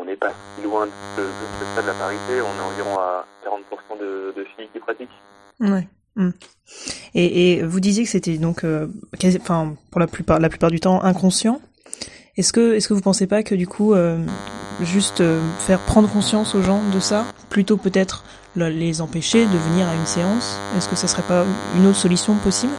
on 0.00 0.04
n'est 0.04 0.16
pas 0.16 0.32
si 0.56 0.62
loin 0.64 0.86
de, 0.86 1.22
de, 1.22 1.26
de 1.26 1.82
de 1.82 1.86
la 1.86 1.94
parité, 1.94 2.40
on 2.40 2.58
est 2.58 2.72
environ 2.72 2.98
à 2.98 3.26
40% 3.44 3.98
de, 4.00 4.32
de, 4.36 4.44
filles 4.56 4.68
qui 4.72 4.78
pratiquent. 4.78 5.08
Ouais. 5.60 5.86
Mmh. 6.16 6.30
Et, 7.14 7.52
et, 7.52 7.62
vous 7.62 7.80
disiez 7.80 8.04
que 8.04 8.10
c'était 8.10 8.38
donc, 8.38 8.64
euh, 8.64 8.88
quasi, 9.18 9.38
enfin, 9.40 9.74
pour 9.90 10.00
la 10.00 10.06
plupart, 10.06 10.40
la 10.40 10.48
plupart 10.48 10.70
du 10.70 10.80
temps, 10.80 11.02
inconscient. 11.02 11.60
Est-ce 12.36 12.52
que, 12.52 12.74
est-ce 12.74 12.88
que 12.88 12.94
vous 12.94 13.02
pensez 13.02 13.26
pas 13.26 13.42
que 13.42 13.54
du 13.54 13.66
coup, 13.66 13.94
euh, 13.94 14.18
juste 14.80 15.20
euh, 15.20 15.40
faire 15.58 15.80
prendre 15.80 16.10
conscience 16.10 16.54
aux 16.54 16.62
gens 16.62 16.80
de 16.92 17.00
ça, 17.00 17.26
plutôt 17.50 17.76
peut-être 17.76 18.24
les 18.56 19.00
empêcher 19.00 19.44
de 19.44 19.56
venir 19.70 19.86
à 19.86 19.94
une 19.94 20.06
séance, 20.06 20.56
est-ce 20.76 20.88
que 20.88 20.96
ça 20.96 21.06
serait 21.06 21.22
pas 21.22 21.44
une 21.76 21.86
autre 21.86 21.98
solution 21.98 22.34
possible? 22.36 22.72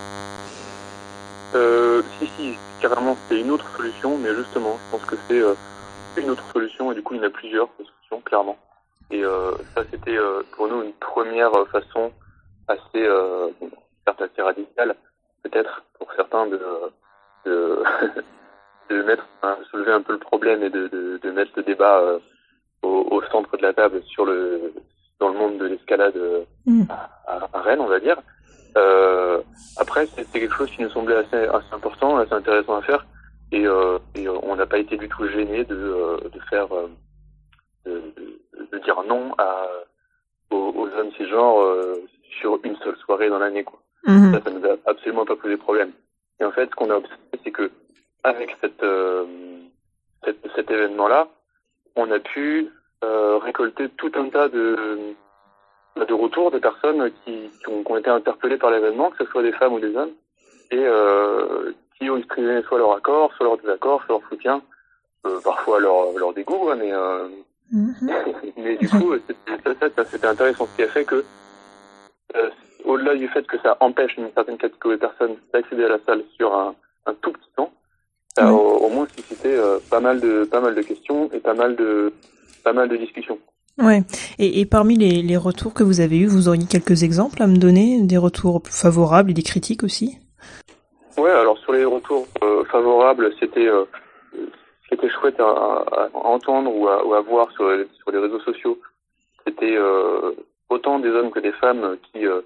Euh, 1.56 2.02
Si, 2.20 2.28
si, 2.38 2.54
carrément, 2.82 3.16
c'est 3.30 3.40
une 3.40 3.52
autre 3.52 3.66
solution, 3.78 4.18
mais 4.18 4.30
justement, 4.36 4.78
je 4.86 4.98
pense 4.98 5.08
que 5.08 5.16
c'est 5.28 5.40
euh, 5.40 5.54
une 6.18 6.30
autre 6.30 6.44
solution 6.52 6.92
et 6.92 6.96
du 6.96 7.02
coup 7.02 7.14
il 7.14 7.22
y 7.22 7.24
en 7.24 7.28
a 7.28 7.30
plusieurs 7.30 7.70
solutions 7.78 8.22
clairement 8.22 8.58
et 9.10 9.24
euh, 9.24 9.52
ça 9.76 9.84
c'était 9.90 10.18
euh, 10.18 10.44
pour 10.56 10.68
nous 10.68 10.84
une 10.84 10.94
première 10.94 11.52
façon 11.72 12.12
assez 12.68 12.82
euh, 13.06 13.50
certes 14.06 14.22
assez 14.22 14.42
radicale 14.42 14.96
peut-être 15.44 15.84
pour 15.98 16.12
certains 16.16 16.48
de 16.48 16.60
de, 17.46 17.84
de 18.90 19.04
mettre 19.04 19.26
hein, 19.44 19.58
soulever 19.70 19.92
un 19.92 20.02
peu 20.02 20.14
le 20.14 20.20
problème 20.20 20.64
et 20.64 20.70
de, 20.70 20.88
de, 20.88 21.20
de 21.22 21.32
mettre 21.32 21.52
le 21.56 21.64
débat 21.64 22.00
euh, 22.00 22.20
au 22.84 23.22
centre 23.32 23.56
de 23.58 23.62
la 23.62 23.74
table 23.74 24.02
sur 24.04 24.26
le 24.26 24.74
dans 25.20 25.30
le 25.30 25.38
monde 25.38 25.58
de 25.60 25.66
l'escalade 25.66 26.16
Mm. 26.66 26.84
à, 27.28 27.48
à 27.54 27.62
Rennes, 27.62 27.80
on 27.82 27.88
va 27.88 28.00
dire. 28.00 28.18
Euh, 28.78 29.42
après, 29.78 30.06
c'était 30.06 30.40
quelque 30.40 30.56
chose 30.56 30.70
qui 30.72 30.82
nous 30.82 30.90
semblait 30.90 31.16
assez, 31.16 31.48
assez 31.48 31.74
important, 31.74 32.18
assez 32.18 32.34
intéressant 32.34 32.78
à 32.78 32.82
faire, 32.82 33.06
et, 33.52 33.66
euh, 33.68 33.98
et 34.16 34.28
on 34.30 34.56
n'a 34.56 34.66
pas 34.66 34.78
été 34.80 34.98
du 34.98 35.08
tout 35.10 35.28
gêné 35.28 35.64
de, 35.66 35.76
euh, 35.76 36.18
de 36.34 36.40
faire, 36.50 36.68
euh, 36.76 36.88
de, 37.86 38.78
dire 38.84 39.04
non 39.08 39.34
à, 39.38 39.68
aux, 40.52 40.74
aux 40.76 40.88
hommes 40.98 41.12
cisgenres 41.18 41.62
euh, 41.62 41.96
sur 42.40 42.60
une 42.64 42.76
seule 42.78 42.96
soirée 42.98 43.30
dans 43.30 43.40
l'année, 43.40 43.64
quoi. 43.64 43.80
Mhm. 44.08 44.34
Ça, 44.34 44.42
ça 44.44 44.50
nous 44.52 44.66
a 44.66 44.76
absolument 44.88 45.26
pas 45.26 45.36
posé 45.36 45.58
problème. 45.58 45.92
Et 46.40 46.46
en 46.46 46.52
fait, 46.52 46.70
ce 46.70 46.76
qu'on 46.76 46.90
a 46.90 46.96
observé, 46.98 47.22
c'est 47.44 47.52
que 47.52 47.70
avec 48.24 48.56
cette, 48.62 48.82
euh, 48.84 49.26
cette- 50.24 50.48
cet 50.56 50.72
événement-là, 50.72 51.28
on 51.96 52.10
a 52.12 52.20
pu 52.20 52.70
euh, 53.04 53.38
récolter 53.38 53.90
tout 53.98 54.12
un 54.16 54.30
tas 54.30 54.48
de, 54.50 55.14
de 55.98 56.14
retours 56.14 56.52
de 56.52 56.60
personnes 56.60 57.12
qui, 57.26 57.50
qui 57.60 57.68
ont, 57.70 57.84
qui 57.84 57.92
ont 57.92 57.98
été 57.98 58.10
interpellées 58.10 58.58
par 58.58 58.72
l'événement, 58.72 59.10
que 59.12 59.24
ce 59.24 59.30
soit 59.32 59.42
des 59.44 59.52
femmes 59.54 59.74
ou 59.74 59.80
des 59.80 59.96
hommes, 59.96 60.12
et 60.72 60.78
euh, 60.86 61.72
qui 62.02 62.10
ont 62.10 62.18
exprimé 62.18 62.62
soit 62.68 62.80
leur 62.80 62.94
accord, 62.94 63.32
soit 63.38 63.46
leur 63.46 63.58
désaccord, 63.58 64.02
soit 64.06 64.16
leur 64.20 64.28
soutien, 64.30 64.62
euh, 65.28 65.40
parfois 65.44 65.80
leur, 65.80 66.12
leur 66.18 66.34
dégoût, 66.34 66.70
hein, 66.72 66.78
mais, 66.80 66.92
euh, 66.92 67.28
mais 68.58 68.76
du 68.78 68.90
coup, 68.90 69.14
c'était- 69.28 70.18
ça, 70.20 70.30
intéressant, 70.30 70.66
ce 70.66 70.76
qui 70.76 70.84
a 70.84 70.88
fait 70.88 71.06
que, 71.06 71.24
euh, 72.36 72.50
au-delà 72.86 73.16
du 73.16 73.28
fait 73.28 73.46
que 73.46 73.58
ça 73.62 73.78
empêche 73.80 74.18
une 74.18 74.30
certaine 74.34 74.58
catégorie 74.58 74.96
de 74.96 75.02
personnes 75.02 75.36
d'accéder 75.54 75.86
à 75.86 75.90
la 75.90 76.00
salle 76.06 76.24
sur 76.38 76.54
un, 76.56 76.74
un 77.06 77.14
tout 77.22 77.32
petit 77.32 77.50
temps, 77.56 77.72
ça 78.36 78.48
a 78.48 78.52
au, 78.52 78.78
au 78.86 78.90
moins 78.90 79.08
suscité 79.16 79.56
pas 79.90 80.00
mal 80.00 80.20
de 80.20 80.46
pas 80.46 80.62
mal 80.62 80.74
de 80.74 80.82
questions 80.82 81.30
et 81.34 81.40
pas 81.40 81.54
mal 81.54 81.76
de 81.76 82.12
pas 82.64 82.74
mal 82.74 82.90
de 82.90 82.98
discussions. 82.98 83.38
Ouais. 83.78 84.02
Et, 84.40 84.60
et 84.60 84.66
parmi 84.66 84.96
les, 84.98 85.22
les 85.22 85.38
retours 85.38 85.74
que 85.74 85.84
vous 85.84 86.00
avez 86.02 86.18
eus, 86.18 86.28
vous 86.28 86.48
auriez 86.48 86.66
quelques 86.66 87.04
exemples 87.04 87.42
à 87.44 87.48
me 87.48 87.58
donner, 87.58 88.02
des 88.02 88.18
retours 88.18 88.62
favorables 88.66 89.32
et 89.32 89.34
des 89.34 89.44
critiques 89.44 89.84
aussi? 89.84 90.18
Ouais, 91.18 91.30
alors 91.32 91.58
sur 91.60 91.74
les 91.74 91.86
retours 91.86 92.28
euh, 92.44 92.64
favorables, 92.66 93.34
c'était 93.40 93.68
euh, 93.68 93.86
ce 94.34 94.88
qui 94.88 94.94
était 94.96 95.10
chouette 95.10 95.40
à, 95.40 95.44
à- 95.46 96.10
entendre 96.14 96.74
ou 96.76 96.88
à, 96.88 97.06
ou 97.06 97.14
à 97.14 97.22
voir 97.22 97.52
sur 97.52 97.70
les, 97.70 97.88
sur 98.02 98.12
les 98.12 98.18
réseaux 98.20 98.40
sociaux. 98.42 98.80
C'était 99.46 99.76
euh, 99.76 100.32
autant 100.70 101.00
des 101.00 101.10
hommes 101.10 101.32
que 101.32 101.40
des 101.40 101.52
femmes 101.54 101.98
qui 102.12 102.26
euh, 102.26 102.42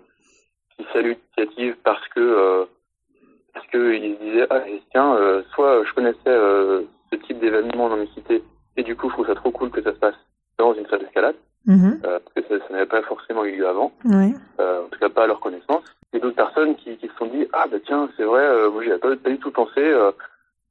qui 0.78 0.86
saluent 0.94 1.18
l'initiative 1.38 1.76
parce 1.84 2.06
que 2.10 2.20
euh, 2.20 2.66
parce 3.54 3.66
que 3.68 3.94
ils 3.94 4.16
se 4.18 4.24
disaient 4.24 4.48
ah 4.50 4.62
tiens 4.92 5.16
euh, 5.16 5.42
soit 5.54 5.84
je 5.86 5.94
connaissais 5.94 6.20
ce 6.26 7.16
type 7.28 7.40
d'événement 7.40 7.88
dans 7.90 7.98
mes 7.98 8.08
cités 8.08 8.44
et 8.78 8.84
du 8.84 8.96
coup 8.96 9.08
je 9.10 9.14
trouve 9.14 9.28
ça 9.28 9.36
trop 9.36 9.52
cool 9.52 9.70
que 9.72 9.82
ça 9.82 9.92
se 9.94 10.00
passe 10.00 10.16
dans 10.58 10.74
une 10.74 10.86
salle 10.88 11.00
d'escalade 11.00 11.36
Mhm. 11.68 12.00
euh, 12.06 12.20
parce 12.20 12.48
que 12.48 12.60
ça, 12.60 12.68
ça 12.68 12.74
n'avait 12.74 12.86
pas 12.86 13.02
forcément 13.02 13.44
eu 13.44 13.56
lieu 13.58 13.68
avant 13.68 13.92
Ouais. 14.06 14.34
euh, 14.60 14.84
en 14.86 14.88
tout 14.90 15.00
cas 15.00 15.10
pas 15.10 15.24
à 15.24 15.28
leur 15.28 15.40
connaissance. 15.40 15.84
Et 16.14 16.20
d'autres 16.20 16.36
personnes 16.36 16.76
qui, 16.76 16.96
qui 16.98 17.08
se 17.08 17.14
sont 17.16 17.26
dit 17.26 17.48
ah 17.54 17.65
bah 17.76 17.82
tiens 17.86 18.10
c'est 18.18 18.24
vrai, 18.24 18.42
euh, 18.42 18.70
moi 18.72 18.84
j'y 18.84 18.92
avais 18.92 19.00
pas, 19.00 19.16
pas 19.16 19.30
du 19.30 19.38
tout 19.40 19.52
pensé. 19.52 19.80
euh, 19.80 20.12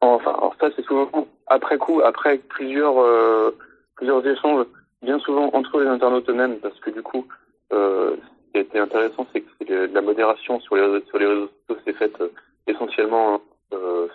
enfin 0.00 0.32
alors 0.32 0.54
ça 0.60 0.68
c'est 0.74 0.84
souvent 0.84 1.08
après 1.46 1.78
coup, 1.78 2.00
après 2.02 2.38
plusieurs 2.38 2.98
euh, 2.98 3.50
plusieurs 3.96 4.26
échanges, 4.26 4.66
bien 5.02 5.18
souvent 5.20 5.50
entre 5.52 5.80
les 5.80 5.86
internautes 5.88 6.28
eux-mêmes, 6.28 6.58
parce 6.58 6.78
que 6.80 6.90
du 6.90 7.02
coup 7.02 7.26
euh, 7.72 8.16
ce 8.16 8.52
qui 8.52 8.58
a 8.58 8.60
été 8.60 8.78
intéressant 8.78 9.26
c'est 9.32 9.40
que 9.42 9.90
la 9.92 10.00
modération 10.02 10.60
sur 10.60 10.76
les 10.76 10.82
réseaux- 10.82 11.06
sur 11.08 11.18
les 11.18 11.26
réseaux 11.26 11.48
sociaux 11.68 11.82
s'est 11.84 11.92
faite 11.94 12.20
euh, 12.20 12.28
essentiellement 12.66 13.40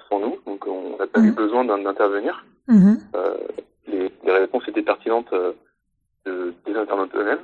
sans 0.10 0.20
nous, 0.20 0.38
donc 0.46 0.66
on 0.68 0.96
n'a 0.98 1.06
pas 1.08 1.20
eu 1.20 1.32
besoin 1.34 1.66
d'in- 1.66 1.80
d'intervenir. 1.80 2.46
Mhm. 2.70 2.98
Les, 3.88 4.10
les 4.24 4.32
réponses 4.32 4.66
étaient 4.70 4.82
pertinentes 4.84 5.34
de- 6.26 6.54
des 6.66 6.76
internautes 6.76 7.14
eux-mêmes. 7.16 7.44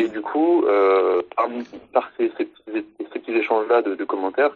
Et 0.00 0.08
du 0.08 0.20
coup, 0.20 0.62
par, 1.34 1.48
par 1.94 2.10
ces, 2.18 2.30
ces 2.36 2.44
de, 3.82 3.94
de 3.94 4.04
commentaires, 4.04 4.50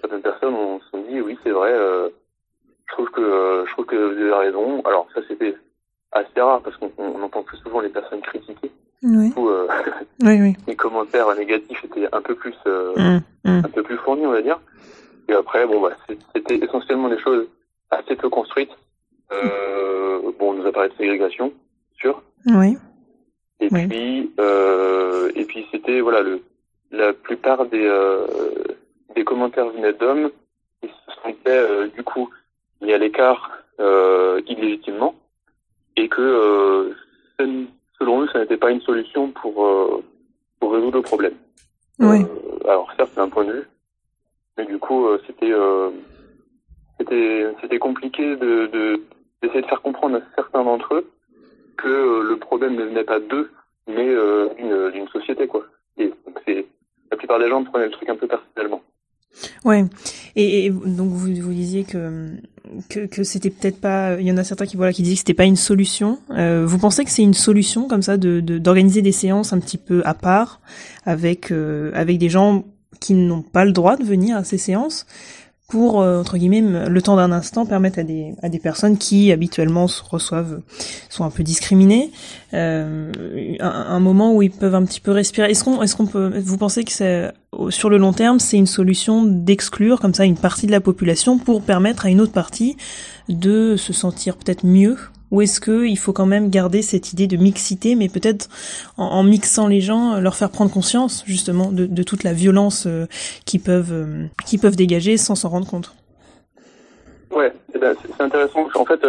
certaines 0.00 0.22
personnes 0.22 0.54
ont 0.54 0.80
se 0.80 0.88
sont 0.90 1.02
dit 1.08 1.20
oui, 1.20 1.36
c'est 1.42 1.50
vrai. 1.50 1.72
euh, 1.72 2.08
je 2.88 2.92
trouve 2.94 3.10
que 3.10 3.20
euh, 3.20 3.66
je 3.66 3.72
trouve 3.72 3.86
que 3.86 3.96
vous 3.96 4.20
avez 4.20 4.32
raison. 4.46 4.80
Alors 4.82 5.06
ça, 5.14 5.20
c'était 5.28 5.54
assez 6.12 6.40
rare 6.40 6.60
parce 6.62 6.76
qu'on 6.78 6.90
on 6.98 7.22
entend 7.22 7.42
plus 7.42 7.58
souvent 7.58 7.80
les 7.80 7.88
personnes 7.90 8.20
critiquer. 8.22 8.70
Oui. 9.02 9.28
Du 9.28 9.34
coup, 9.34 9.48
euh, 9.50 9.66
Oui, 10.22 10.40
oui. 10.40 10.56
les 10.66 10.74
commentaires 10.76 11.32
négatifs 11.36 11.84
étaient 11.84 12.08
un 12.12 12.20
peu 12.22 12.34
plus 12.34 12.54
euh, 12.66 12.94
Mm, 12.96 13.20
mm. 13.44 13.62
un 13.64 13.68
peu 13.68 13.82
plus 13.82 13.96
fournis, 13.98 14.26
on 14.26 14.32
va 14.32 14.42
dire. 14.42 14.58
Et 15.28 15.34
après, 15.34 15.66
bon, 15.66 15.80
bah, 15.82 15.90
c'était 16.34 16.56
essentiellement 16.56 17.08
des 17.08 17.18
choses 17.18 17.46
assez 17.90 18.16
peu 18.16 18.28
construites. 18.30 18.70
Euh, 19.32 20.20
bon, 20.38 20.50
on 20.50 20.54
nous 20.54 20.66
a 20.66 20.72
parlé 20.72 20.88
de 20.88 20.94
ségrégation, 20.96 21.52
sûr. 22.00 22.22
Oui. 22.46 22.76
Et 23.60 23.68
Oui. 23.70 23.86
puis, 23.88 24.32
euh, 24.40 25.30
et 25.34 25.44
puis 25.44 25.66
c'était 25.70 26.00
voilà 26.00 26.22
le 26.22 26.40
la 26.90 27.12
plupart 27.12 27.66
des 27.66 27.84
euh, 27.84 28.26
des 29.14 29.24
commentaires 29.24 29.68
venaient 29.70 29.92
d'hommes 29.92 30.30
qui 30.82 30.88
se 30.88 31.12
sentaient 31.22 31.50
euh, 31.50 31.86
du 31.88 32.02
coup 32.02 32.30
mis 32.80 32.92
à 32.92 32.98
l'écart 32.98 33.50
euh, 33.80 34.40
illégitimement 34.46 35.14
et 35.96 36.08
que 36.08 36.20
euh, 36.22 36.94
selon 37.98 38.22
eux 38.22 38.28
ça 38.32 38.38
n'était 38.40 38.56
pas 38.56 38.70
une 38.70 38.80
solution 38.80 39.30
pour 39.32 39.64
euh, 39.66 40.02
pour 40.60 40.72
résoudre 40.72 40.96
le 40.98 41.02
problème. 41.02 41.34
Oui. 41.98 42.22
Euh, 42.22 42.68
alors 42.70 42.90
certes 42.96 43.10
c'est 43.14 43.20
un 43.20 43.28
point 43.28 43.44
de 43.44 43.52
vue, 43.52 43.68
mais 44.56 44.66
du 44.66 44.78
coup 44.78 45.06
euh, 45.06 45.20
c'était 45.26 45.52
euh, 45.52 45.90
c'était 46.98 47.46
c'était 47.60 47.78
compliqué 47.78 48.36
de 48.36 48.66
de- 48.66 49.00
d'essayer 49.42 49.62
de 49.62 49.66
faire 49.66 49.82
comprendre 49.82 50.16
à 50.16 50.20
certains 50.34 50.64
d'entre 50.64 50.94
eux 50.94 51.10
que 51.76 52.22
le 52.28 52.36
problème 52.38 52.74
ne 52.74 52.84
venait 52.84 53.04
pas 53.04 53.20
d'eux, 53.20 53.50
mais 53.86 54.08
euh, 54.08 54.48
d'une 54.56 54.90
d'une 54.90 55.08
société 55.08 55.46
quoi. 55.46 55.64
Et 55.96 56.08
donc 56.08 56.40
c'est 56.46 56.66
la 57.10 57.16
plupart 57.16 57.38
des 57.38 57.48
gens 57.48 57.64
prenaient 57.64 57.86
le 57.86 57.90
truc 57.90 58.08
un 58.08 58.16
peu 58.16 58.26
personnellement. 58.26 58.82
Ouais. 59.64 59.84
Et, 60.36 60.70
donc 60.70 61.10
vous, 61.10 61.28
disiez 61.28 61.84
que 61.84 62.30
que, 62.88 63.22
c'était 63.22 63.50
peut-être 63.50 63.80
pas. 63.80 64.16
Il 64.20 64.26
y 64.26 64.32
en 64.32 64.36
a 64.36 64.44
certains 64.44 64.66
qui 64.66 64.76
voilà 64.76 64.92
qui 64.92 65.02
disaient 65.02 65.14
que 65.14 65.20
c'était 65.20 65.34
pas 65.34 65.44
une 65.44 65.56
solution. 65.56 66.18
Euh, 66.30 66.64
vous 66.66 66.78
pensez 66.78 67.04
que 67.04 67.10
c'est 67.10 67.22
une 67.22 67.34
solution 67.34 67.88
comme 67.88 68.02
ça 68.02 68.16
de 68.16 68.40
de- 68.40 68.58
d'organiser 68.58 69.02
des 69.02 69.12
séances 69.12 69.52
un 69.52 69.60
petit 69.60 69.78
peu 69.78 70.02
à 70.04 70.14
part 70.14 70.60
avec 71.04 71.50
euh, 71.50 71.90
avec 71.94 72.18
des 72.18 72.28
gens 72.28 72.64
qui 73.00 73.14
n'ont 73.14 73.42
pas 73.42 73.64
le 73.64 73.72
droit 73.72 73.96
de 73.96 74.04
venir 74.04 74.36
à 74.36 74.44
ces 74.44 74.58
séances? 74.58 75.06
Pour 75.68 76.00
euh, 76.00 76.18
entre 76.18 76.38
guillemets 76.38 76.62
le 76.62 77.02
temps 77.02 77.16
d'un 77.16 77.30
instant 77.30 77.66
permettre 77.66 77.98
à 77.98 78.02
des 78.02 78.34
à 78.42 78.48
des 78.48 78.58
personnes 78.58 78.96
qui 78.96 79.30
habituellement 79.32 79.86
se 79.86 80.02
reçoivent 80.02 80.62
sont 81.10 81.24
un 81.24 81.30
peu 81.30 81.42
discriminées 81.42 82.10
euh, 82.54 83.12
un, 83.60 83.68
un 83.68 84.00
moment 84.00 84.34
où 84.34 84.40
ils 84.40 84.50
peuvent 84.50 84.74
un 84.74 84.84
petit 84.84 85.00
peu 85.00 85.10
respirer. 85.10 85.50
Est-ce 85.50 85.64
qu'on 85.64 85.82
est-ce 85.82 85.94
qu'on 85.94 86.06
peut 86.06 86.32
vous 86.38 86.56
pensez 86.56 86.84
que 86.84 86.92
c'est 86.92 87.30
sur 87.68 87.90
le 87.90 87.98
long 87.98 88.14
terme 88.14 88.38
c'est 88.38 88.56
une 88.56 88.66
solution 88.66 89.24
d'exclure 89.24 90.00
comme 90.00 90.14
ça 90.14 90.24
une 90.24 90.38
partie 90.38 90.66
de 90.66 90.72
la 90.72 90.80
population 90.80 91.38
pour 91.38 91.60
permettre 91.60 92.06
à 92.06 92.08
une 92.08 92.22
autre 92.22 92.32
partie 92.32 92.78
de 93.28 93.76
se 93.76 93.92
sentir 93.92 94.38
peut-être 94.38 94.64
mieux? 94.64 94.96
Ou 95.30 95.42
est-ce 95.42 95.60
que 95.60 95.84
il 95.86 95.96
faut 95.96 96.12
quand 96.12 96.26
même 96.26 96.50
garder 96.50 96.82
cette 96.82 97.12
idée 97.12 97.26
de 97.26 97.36
mixité 97.36 97.94
mais 97.94 98.08
peut-être 98.08 98.48
en, 98.96 99.22
mixant 99.22 99.66
les 99.66 99.80
gens 99.80 100.14
euh, 100.14 100.20
leur 100.20 100.34
faire 100.34 100.50
prendre 100.50 100.72
conscience 100.72 101.24
justement 101.26 101.70
de, 101.70 102.02
toute 102.02 102.24
la 102.24 102.32
violence 102.32 102.86
euh, 102.86 103.06
qu'ils 103.44 103.60
peuvent 103.60 103.92
euh, 103.92 104.26
qu'ils 104.46 104.60
peuvent 104.60 104.76
dégager 104.76 105.16
sans 105.16 105.34
s'en 105.34 105.48
rendre 105.48 105.68
compte? 105.68 105.94
Ouais, 107.30 107.52
eh 107.74 107.78
ben, 107.78 107.94
c'est 108.00 108.22
intéressant. 108.22 108.66
En 108.74 108.84
fait, 108.86 109.04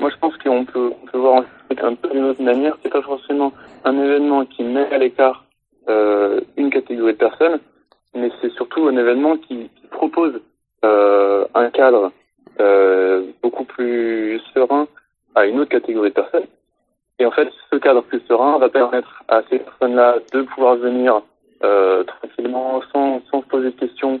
moi 0.00 0.10
je 0.10 0.16
pense 0.16 0.36
qu'on 0.38 0.64
peut, 0.64 0.90
on 1.02 1.06
peut 1.06 1.18
voir 1.18 1.44
un 1.70 1.94
peu 1.94 2.08
d'une 2.10 2.24
autre 2.24 2.42
manière. 2.42 2.76
C'est 2.82 2.90
pas 2.90 3.02
forcément 3.02 3.52
un 3.84 3.96
événement 3.96 4.44
qui 4.44 4.64
met 4.64 4.92
à 4.92 4.98
l'écart 4.98 5.44
une 6.56 6.70
catégorie 6.70 7.12
de 7.12 7.18
personnes, 7.18 7.60
mais 8.14 8.30
c'est 8.40 8.50
surtout 8.52 8.88
un 8.88 8.96
événement 8.96 9.36
qui, 9.36 9.70
propose 9.92 10.40
un 10.82 11.70
cadre 11.72 12.10
beaucoup 13.42 13.64
plus 13.64 14.40
serein 14.52 14.88
à 15.34 15.46
une 15.46 15.60
autre 15.60 15.70
catégorie 15.70 16.10
de 16.10 16.14
personnes. 16.14 16.46
Et 17.18 17.26
en 17.26 17.30
fait, 17.30 17.48
ce 17.70 17.76
cadre 17.76 18.02
plus 18.02 18.20
serein 18.28 18.58
va 18.58 18.68
permettre 18.68 19.22
à 19.28 19.42
ces 19.48 19.58
personnes-là 19.60 20.18
de 20.32 20.42
pouvoir 20.42 20.76
venir 20.76 21.22
euh, 21.62 22.02
tranquillement, 22.04 22.82
sans, 22.92 23.20
sans 23.30 23.40
se 23.42 23.46
poser 23.46 23.70
de 23.70 23.78
questions, 23.78 24.20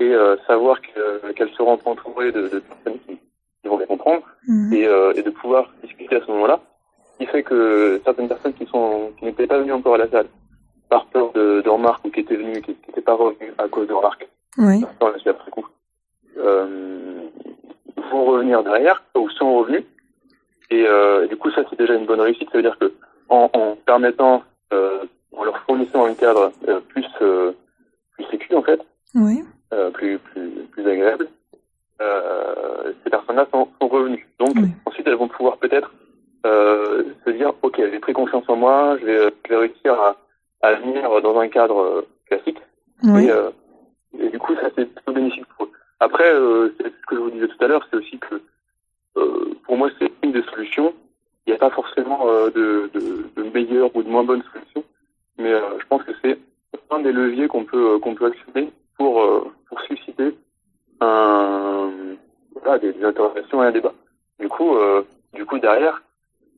et 0.00 0.12
euh, 0.12 0.36
savoir 0.46 0.80
que- 0.82 1.32
qu'elles 1.32 1.52
seront 1.52 1.78
entourées 1.84 2.32
de, 2.32 2.42
de 2.48 2.58
personnes 2.58 2.98
qui, 3.06 3.14
qui 3.62 3.68
vont 3.68 3.78
les 3.78 3.86
comprendre 3.86 4.22
et, 4.72 4.86
euh, 4.86 5.12
et 5.14 5.22
de 5.22 5.30
pouvoir 5.30 5.70
discuter 5.82 6.16
à 6.16 6.20
ce 6.20 6.30
moment-là. 6.32 6.60
Ce 7.12 7.18
qui 7.18 7.26
fait 7.26 7.42
que 7.44 8.00
certaines 8.04 8.28
personnes 8.28 8.54
qui 8.54 8.66
sont 8.66 9.12
qui 9.18 9.24
n'étaient 9.26 9.46
pas 9.46 9.58
venues 9.58 9.72
encore 9.72 9.94
à 9.94 9.98
la 9.98 10.08
salle 10.08 10.26
par 10.88 11.06
peur 11.06 11.30
de, 11.32 11.60
de 11.60 11.68
remarques 11.68 12.04
ou 12.04 12.10
qui 12.10 12.20
étaient 12.20 12.36
venues 12.36 12.60
qui 12.60 12.76
n'étaient 12.88 13.00
pas 13.00 13.14
revenues 13.14 13.52
à 13.58 13.68
cause 13.68 13.86
de 13.86 13.92
remarques, 13.94 14.28
Oui. 14.58 14.84
après 15.00 15.50
coup, 15.52 15.66
euh, 16.38 17.28
vont 18.10 18.24
revenir 18.24 18.62
derrière 18.64 19.02
ou 19.14 19.30
sont 19.30 19.54
revenus. 19.58 19.84
Et, 20.72 20.86
euh, 20.86 21.24
et 21.24 21.28
du 21.28 21.36
coup, 21.36 21.50
ça 21.50 21.62
c'est 21.68 21.78
déjà 21.78 21.94
une 21.94 22.06
bonne 22.06 22.20
réussite. 22.20 22.48
Ça 22.50 22.56
veut 22.56 22.62
dire 22.62 22.78
que 22.78 22.90
en, 23.28 23.50
en 23.52 23.76
permettant, 23.84 24.42
euh, 24.72 25.04
en 25.36 25.44
leur 25.44 25.58
fournissant 25.64 26.06
un 26.06 26.14
cadre 26.14 26.50
euh, 26.66 26.80
plus 26.88 27.06
plus 28.12 28.24
sécu 28.30 28.54
en 28.54 28.62
fait, 28.62 28.80
Oui. 29.14 29.44
plus, 29.92 30.18
plus, 30.18 30.50
plus 30.70 30.86
agréable, 30.88 31.28
ces 33.04 33.10
personnes-là 33.10 33.46
sont, 33.52 33.68
sont 33.80 33.88
revenues. 33.88 34.26
Donc 34.38 34.54
ensuite 34.86 35.06
elles 35.06 35.16
vont 35.16 35.28
pouvoir 35.28 35.58
peut-être 35.58 35.92
se 36.44 37.30
dire 37.30 37.52
ok 37.62 37.76
j'ai 37.76 37.98
pris 38.00 38.14
moi, 38.56 38.96
je 39.00 39.04
vais, 39.06 39.34
je 39.44 39.50
vais 39.50 39.56
réussir 39.56 39.92
à, 39.94 40.16
à 40.62 40.74
venir 40.74 41.20
dans 41.22 41.38
un 41.38 41.48
cadre 41.48 42.06
classique. 42.26 42.58
Oui. 43.02 43.28
Et, 43.28 44.24
et, 44.24 44.30
du 44.30 44.38
coup, 44.38 44.54
ça 44.56 44.68
c'est 44.76 44.86
plutôt 44.86 45.12
bénéfique 45.12 45.46
pour 45.56 45.66
eux. 45.66 45.70
Après, 46.00 46.30
ce 46.32 47.06
que 47.08 47.16
je 47.16 47.20
vous 47.20 47.30
disais 47.30 47.48
tout 47.48 47.64
à 47.64 47.66
l'heure, 47.68 47.86
c'est 47.90 47.96
aussi 47.98 48.18
que 48.18 48.40
pour 49.72 49.78
moi, 49.78 49.88
c'est 49.98 50.12
une 50.22 50.32
des 50.32 50.42
solutions. 50.42 50.92
Il 51.46 51.50
n'y 51.50 51.56
a 51.56 51.58
pas 51.58 51.70
forcément 51.70 52.26
de, 52.26 52.90
de, 52.92 53.42
meilleures 53.54 53.96
ou 53.96 54.02
de 54.02 54.08
moins 54.10 54.22
bonnes 54.22 54.42
solutions, 54.52 54.84
mais 55.38 55.50
je 55.50 55.86
pense 55.86 56.02
que 56.02 56.12
c'est 56.22 56.38
un 56.90 57.00
des 57.00 57.10
leviers 57.10 57.48
qu'on 57.48 57.64
peut 57.64 57.98
qu'on 57.98 58.14
peut 58.14 58.26
actionner 58.26 58.70
pour 58.98 59.24
pour 59.68 59.80
susciter 59.80 60.34
des, 62.80 63.04
interrogations 63.04 63.62
et 63.62 63.66
un 63.66 63.72
débat. 63.72 63.94
Du 64.38 64.48
coup, 64.50 64.76
euh, 64.76 65.06
du 65.32 65.46
coup 65.46 65.58
derrière, 65.58 66.02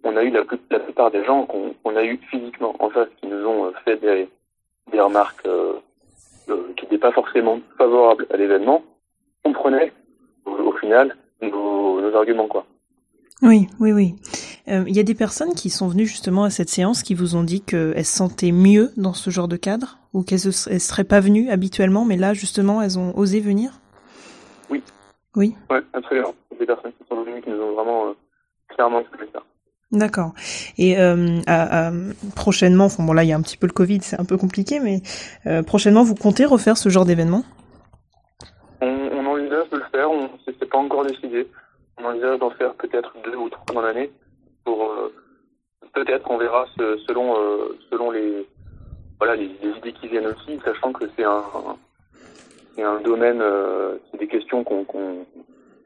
on 0.02 0.16
a 0.16 0.24
eu 0.24 0.30
la, 0.30 0.44
plupart 0.80 1.12
des 1.12 1.24
gens 1.24 1.46
qu'on 1.46 1.70
qu 1.70 1.96
a 1.96 2.04
eu 2.04 2.18
physiquement 2.30 2.74
en 2.80 2.90
face 2.90 3.08
qui 3.20 3.28
nous 3.28 3.46
ont 3.46 3.72
fait 3.84 3.96
des, 3.96 4.28
des 4.90 5.00
remarques 5.00 5.46
euh, 5.46 5.74
euh, 6.48 6.72
qui 6.76 6.84
n'étaient 6.84 6.98
pas 6.98 7.12
forcément 7.12 7.60
favorables 7.78 8.26
à 8.30 8.36
l'événement, 8.36 8.82
comprenaient 9.44 9.92
au, 10.44 10.50
au 10.50 10.72
final 10.72 11.16
nos, 11.40 12.00
nos, 12.00 12.16
arguments 12.16 12.48
quoi. 12.48 12.64
Oui, 13.42 13.68
oui, 13.80 13.92
oui. 13.92 14.14
Il 14.66 14.72
euh, 14.72 14.84
y 14.86 15.00
a 15.00 15.02
des 15.02 15.14
personnes 15.14 15.54
qui 15.54 15.68
sont 15.68 15.88
venues 15.88 16.06
justement 16.06 16.44
à 16.44 16.50
cette 16.50 16.68
séance 16.68 17.02
qui 17.02 17.14
vous 17.14 17.36
ont 17.36 17.42
dit 17.42 17.60
qu'elles 17.60 18.04
se 18.04 18.16
sentaient 18.16 18.52
mieux 18.52 18.92
dans 18.96 19.12
ce 19.12 19.30
genre 19.30 19.48
de 19.48 19.56
cadre 19.56 19.98
ou 20.12 20.22
qu'elles 20.22 20.46
ne 20.46 20.78
seraient 20.78 21.04
pas 21.04 21.20
venues 21.20 21.50
habituellement, 21.50 22.04
mais 22.04 22.16
là 22.16 22.32
justement 22.32 22.80
elles 22.80 22.98
ont 22.98 23.16
osé 23.18 23.40
venir? 23.40 23.80
Oui. 24.70 24.82
Oui. 25.36 25.54
Ouais, 25.68 25.82
absolument. 25.92 26.34
Des 26.58 26.64
personnes 26.64 26.92
qui 26.92 27.08
sont 27.08 27.22
venues 27.22 27.42
qui 27.42 27.50
nous 27.50 27.60
ont 27.60 27.74
vraiment 27.74 28.06
euh, 28.06 28.12
clairement 28.68 29.00
expliqué 29.00 29.24
ça. 29.32 29.40
D'accord. 29.90 30.32
Et 30.78 30.98
euh, 30.98 31.40
à, 31.46 31.88
à, 31.88 31.92
prochainement, 32.36 32.88
bon 32.98 33.12
là 33.12 33.24
il 33.24 33.28
y 33.28 33.32
a 33.32 33.36
un 33.36 33.42
petit 33.42 33.56
peu 33.56 33.66
le 33.66 33.72
Covid, 33.72 34.00
c'est 34.02 34.18
un 34.18 34.24
peu 34.24 34.36
compliqué, 34.36 34.80
mais 34.80 35.02
prochainement 35.64 36.02
vous 36.02 36.14
comptez 36.14 36.44
refaire 36.44 36.76
ce 36.76 36.88
genre 36.88 37.04
d'événement? 37.04 37.42
On, 38.80 38.86
on, 38.86 39.26
envisage 39.26 39.68
de 39.70 39.76
le 39.76 39.84
faire, 39.92 40.10
on 40.10 40.30
c'est 40.46 40.70
pas 40.70 40.78
encore 40.78 41.04
décidé. 41.04 41.46
On 42.04 42.08
envisage 42.08 42.38
d'en 42.38 42.50
faire 42.50 42.74
peut-être 42.74 43.14
deux 43.24 43.34
ou 43.34 43.48
trois 43.48 43.74
dans 43.74 43.80
l'année. 43.80 44.10
Pour 44.64 44.84
euh, 44.84 45.10
peut-être 45.94 46.30
on 46.30 46.36
verra 46.36 46.66
selon 46.76 47.34
euh, 47.38 47.78
selon 47.90 48.10
les 48.10 48.46
voilà 49.18 49.36
les, 49.36 49.46
idées 49.46 49.92
qui 49.92 50.08
viennent 50.08 50.26
aussi, 50.26 50.60
sachant 50.64 50.92
que 50.92 51.04
c'est 51.16 51.24
un 51.24 51.42
c'est 52.76 52.82
un 52.82 53.00
domaine, 53.00 53.40
euh, 53.40 53.96
c'est 54.10 54.18
des 54.18 54.26
questions 54.26 54.64
qu'on 54.64 54.84
qu'on 54.84 55.24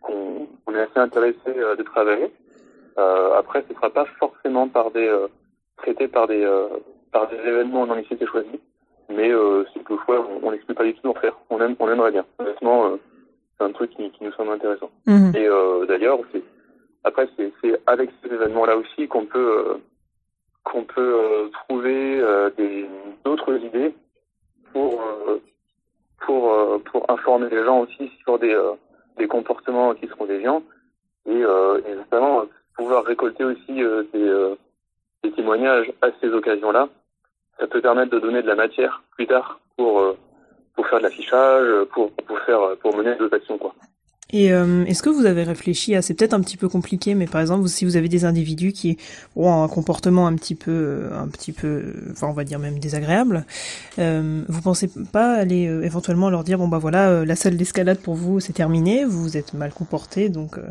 qu'on 0.03 0.75
est 0.75 0.81
assez 0.81 0.99
intéressé 0.99 1.55
de 1.55 1.83
travailler. 1.83 2.33
Après, 3.37 3.65
ce 3.69 3.75
sera 3.75 3.91
pas 3.91 4.07
forcément 4.19 4.67
par 4.69 4.91
des 4.91 5.09
traités 5.77 6.09
par 6.09 6.27
des 6.27 6.45
par 7.13 7.29
des 7.29 7.37
événements 7.37 7.87
non 7.87 7.97
été 7.97 8.27
choisis, 8.27 8.59
mais 9.09 9.31
c'est 9.73 9.85
que 9.85 9.97
fois 9.99 10.27
on 10.43 10.51
n'exclut 10.51 10.75
pas 10.75 10.85
du 10.85 10.95
tout 10.95 11.03
d'en 11.03 11.15
faire. 11.15 11.37
On 11.51 11.61
aime, 11.61 11.77
on 11.79 11.89
aimerait 11.89 12.11
bien. 12.11 12.25
Honnêtement, 12.39 12.99
c'est 13.59 13.65
un 13.65 13.73
truc 13.73 13.91
qui, 13.91 14.11
qui, 14.11 14.25
nous 14.25 14.33
semble 14.33 14.53
intéressant. 14.53 14.91
Mmh. 15.07 15.33
Et 15.35 15.49
d'ailleurs, 15.89 16.19
c'est 16.33 16.43
après 17.05 17.29
c'est 17.37 17.81
avec 17.87 18.11
ces 18.23 18.33
événements-là 18.33 18.77
aussi 18.77 19.09
qu'on 19.09 19.27
peut 19.27 19.79
qu'on 20.65 20.85
peut 20.85 21.51
trouver 21.53 22.23
des 22.57 22.87
d'autres 23.25 23.57
idées 23.57 23.95
pour 24.73 25.03
pour 26.21 26.83
pour 26.85 27.11
informer 27.11 27.49
les 27.51 27.65
gens 27.65 27.81
aussi 27.81 28.11
sur 28.23 28.39
des 28.39 28.57
des 29.17 29.27
comportements 29.27 29.95
qui 29.95 30.07
seront 30.09 30.27
déviants 30.27 30.63
et, 31.27 31.41
et 31.41 31.95
notamment 31.95 32.45
pouvoir 32.79 33.05
récolter 33.05 33.45
aussi 33.45 33.83
euh, 33.83 34.05
des, 34.15 34.23
euh, 34.23 34.55
des, 35.23 35.33
témoignages 35.33 35.93
à 36.01 36.09
ces 36.21 36.29
occasions-là, 36.29 36.89
ça 37.59 37.67
peut 37.67 37.83
permettre 37.83 38.13
de 38.13 38.21
donner 38.21 38.41
de 38.41 38.47
la 38.47 38.55
matière 38.55 39.03
plus 39.17 39.27
tard 39.27 39.61
pour 39.77 39.99
euh, 39.99 40.17
pour 40.79 40.87
faire 40.87 41.01
de 41.01 41.03
l'affichage, 41.03 41.67
pour 41.93 42.13
pour 42.13 42.39
faire 42.47 42.61
pour 42.81 42.97
mener 42.97 43.17
d'autres 43.17 43.35
actions 43.35 43.59
quoi. 43.59 43.75
Et 44.31 44.53
euh, 44.53 44.85
est-ce 44.85 45.03
que 45.03 45.09
vous 45.09 45.25
avez 45.25 45.43
réfléchi 45.43 45.95
à, 45.95 46.03
c'est 46.03 46.13
peut-être 46.13 46.35
un 46.35 46.41
petit 46.41 46.59
peu 46.59 46.69
compliqué, 46.69 47.15
mais 47.15 47.25
par 47.27 47.41
exemple, 47.41 47.67
si 47.67 47.87
vous 47.87 47.97
avez 47.97 48.11
des 48.11 48.27
individus 48.27 48.73
qui 48.73 48.99
ont 49.37 49.63
un 49.63 49.69
comportement 49.69 50.27
un 50.27 50.35
petit 50.35 50.55
peu, 50.55 51.09
un 51.19 51.29
petit 51.29 51.53
peu, 51.53 51.95
enfin 52.13 52.27
on 52.27 52.35
va 52.35 52.45
dire 52.45 52.59
même 52.59 52.79
désagréable, 52.79 53.47
euh, 53.99 54.43
vous 54.47 54.61
pensez 54.61 54.91
pas 55.13 55.33
aller 55.33 55.67
euh, 55.67 55.83
éventuellement 55.83 56.29
leur 56.29 56.45
dire 56.45 56.59
bon 56.59 56.69
bah 56.69 56.77
voilà, 56.77 57.09
euh, 57.09 57.25
la 57.25 57.37
salle 57.37 57.57
d'escalade 57.57 58.01
pour 58.01 58.17
vous 58.17 58.39
c'est 58.39 58.53
terminé, 58.53 59.07
vous 59.07 59.23
vous 59.23 59.39
êtes 59.39 59.55
mal 59.55 59.73
comporté, 59.73 60.29
donc 60.29 60.59
euh, 60.59 60.69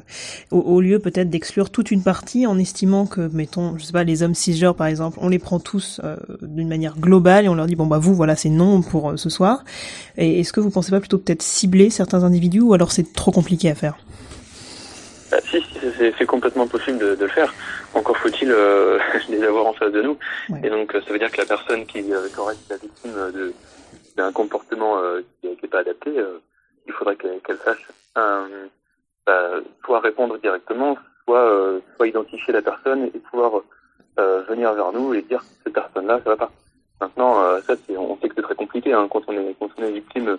au, 0.52 0.60
au, 0.60 0.80
lieu 0.80 1.00
peut-être 1.00 1.32
d'exclure 1.32 1.72
toute 1.72 1.90
une 1.90 2.04
partie 2.04 2.46
en 2.46 2.60
estimant 2.60 3.08
que, 3.08 3.28
mettons, 3.34 3.76
je 3.80 3.86
sais 3.86 3.92
pas, 3.92 4.04
les 4.04 4.22
hommes 4.22 4.36
cisgenres 4.36 4.76
par 4.76 4.86
exemple, 4.86 5.18
on 5.20 5.30
les 5.30 5.40
prend 5.40 5.60
tous 5.60 6.00
euh, 6.04 6.16
d'une 6.44 6.68
manière 6.68 6.96
globale 6.96 7.46
et 7.46 7.50
on 7.50 7.56
leur 7.56 7.66
dit 7.66 7.76
bon 7.76 7.88
bah 7.88 7.98
vous 7.98 8.14
voilà 8.14 8.36
c'est 8.36 8.50
non 8.50 8.84
pour 8.84 9.14
ce 9.16 9.32
soir. 9.32 9.66
Et 10.20 10.42
est-ce 10.42 10.54
que 10.54 10.60
vous 10.60 10.70
pensez 10.70 10.92
pas 10.92 11.00
plutôt 11.00 11.18
peut-être 11.18 11.42
cibler 11.42 11.90
certains 11.90 12.24
individus 12.24 12.62
ou 12.62 12.76
alors 12.76 12.92
c'est 12.92 13.14
trop 13.14 13.32
compliqué 13.32 13.47
compliqué 13.48 13.72
à 13.72 13.76
faire 13.76 13.96
bah, 15.32 15.38
Si, 15.50 15.62
si 15.62 16.12
c'est 16.18 16.26
complètement 16.26 16.68
possible 16.68 16.98
de, 16.98 17.16
de, 17.16 17.24
le 17.24 17.32
faire. 17.32 17.54
Encore 17.94 18.18
faut-il 18.18 18.52
euh, 18.52 19.00
les 19.30 19.42
avoir 19.42 19.68
en 19.68 19.74
face 19.74 19.94
de 19.94 20.02
nous. 20.02 20.18
Ouais. 20.50 20.60
Et 20.64 20.70
donc, 20.70 20.92
ça 20.92 21.14
veut 21.14 21.18
dire 21.18 21.32
que 21.32 21.38
la 21.38 21.46
personne 21.46 21.86
qui, 21.86 22.00
euh, 22.12 22.28
qui 22.28 22.40
aurait 22.40 22.56
été 22.56 22.66
la 22.72 22.78
victime 22.78 23.14
d'un 24.18 24.34
comportement 24.34 25.00
euh, 25.00 25.22
qui 25.40 25.48
n'est 25.48 25.70
pas 25.70 25.80
adapté, 25.80 26.10
euh, 26.10 26.42
il 26.88 26.94
faudrait 26.94 27.16
qu'elle 27.16 27.40
qu 27.40 27.54
sache 27.64 27.88
bah, 28.16 29.50
soit 29.86 30.00
répondre 30.02 30.38
directement, 30.40 30.98
soit, 31.24 31.50
euh, 31.50 31.80
soit 31.96 32.08
identifier 32.08 32.54
la 32.54 32.62
personne 32.62 33.06
et 33.14 33.20
pouvoir 33.32 33.62
euh, 34.20 34.42
venir 34.50 34.74
vers 34.74 34.92
nous 34.92 35.14
et 35.14 35.22
dire 35.22 35.44
cette 35.64 35.74
personne-là, 35.74 36.20
ça 36.24 36.32
va 36.32 36.38
pas. 36.38 36.52
Maintenant, 37.00 37.36
ça, 37.62 37.76
on 37.98 38.18
sait 38.18 38.28
que 38.28 38.36
c'est 38.36 38.42
très 38.42 38.56
compliqué 38.56 38.92
hein, 38.92 39.08
quand 39.12 39.22
on 39.28 39.34
est 39.34 39.56
quand 39.60 39.70
on 39.78 39.84
est 39.84 39.92
victime 39.92 40.38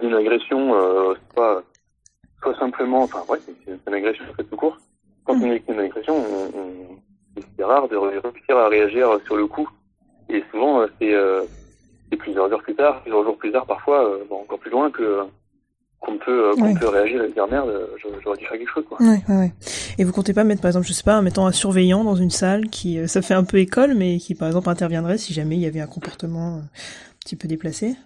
d'une 0.00 0.14
agression, 0.14 0.74
euh, 0.74 1.14
soit, 1.32 1.62
soit 2.42 2.58
simplement, 2.58 3.02
enfin 3.02 3.22
ouais, 3.28 3.38
c'est 3.46 3.72
une 3.86 3.94
agression 3.94 4.24
en 4.30 4.34
fait 4.34 4.44
tout 4.44 4.56
court. 4.56 4.78
Quand 5.24 5.34
on 5.34 5.42
est 5.42 5.54
victime 5.54 5.74
d'une 5.74 5.84
agression, 5.84 6.16
on, 6.16 6.58
on, 6.58 7.42
c'est 7.56 7.64
rare 7.64 7.88
de 7.88 7.96
réussir 7.96 8.56
à 8.56 8.68
réagir 8.68 9.18
sur 9.26 9.36
le 9.36 9.46
coup. 9.46 9.68
Et 10.28 10.42
souvent, 10.50 10.84
c'est 10.98 11.14
euh, 11.14 11.42
plusieurs 12.18 12.52
heures 12.52 12.62
plus 12.62 12.74
tard, 12.74 13.00
plusieurs 13.02 13.24
jours 13.24 13.36
plus 13.38 13.52
tard, 13.52 13.66
parfois, 13.66 14.04
euh, 14.04 14.24
bon, 14.28 14.40
encore 14.40 14.58
plus 14.58 14.70
loin 14.70 14.90
que 14.90 15.22
qu'on 16.00 16.16
peut, 16.16 16.52
qu'on 16.56 16.74
peut 16.74 16.88
réagir 16.88 17.24
et 17.24 17.28
dire 17.32 17.48
merde, 17.48 17.70
j'aurais 18.22 18.36
dû 18.36 18.46
faire 18.46 18.56
quelque 18.56 18.70
chose. 18.70 18.84
Quoi. 18.88 18.98
Ouais, 19.00 19.20
ouais, 19.28 19.36
ouais. 19.36 19.52
Et 19.98 20.04
vous 20.04 20.12
comptez 20.12 20.32
pas 20.32 20.44
mettre, 20.44 20.62
par 20.62 20.68
exemple, 20.68 20.86
je 20.86 20.92
sais 20.92 21.02
pas, 21.02 21.18
en 21.18 21.22
mettant 21.22 21.46
un 21.46 21.52
surveillant 21.52 22.04
dans 22.04 22.14
une 22.14 22.30
salle 22.30 22.68
qui, 22.68 22.98
euh, 22.98 23.08
ça 23.08 23.20
fait 23.20 23.34
un 23.34 23.42
peu 23.42 23.56
école, 23.58 23.94
mais 23.94 24.18
qui, 24.18 24.36
par 24.36 24.46
exemple, 24.46 24.68
interviendrait 24.68 25.18
si 25.18 25.32
jamais 25.34 25.56
il 25.56 25.60
y 25.60 25.66
avait 25.66 25.80
un 25.80 25.88
comportement 25.88 26.54
euh, 26.54 26.60
un 26.60 27.18
petit 27.20 27.34
peu 27.34 27.48
déplacé? 27.48 27.96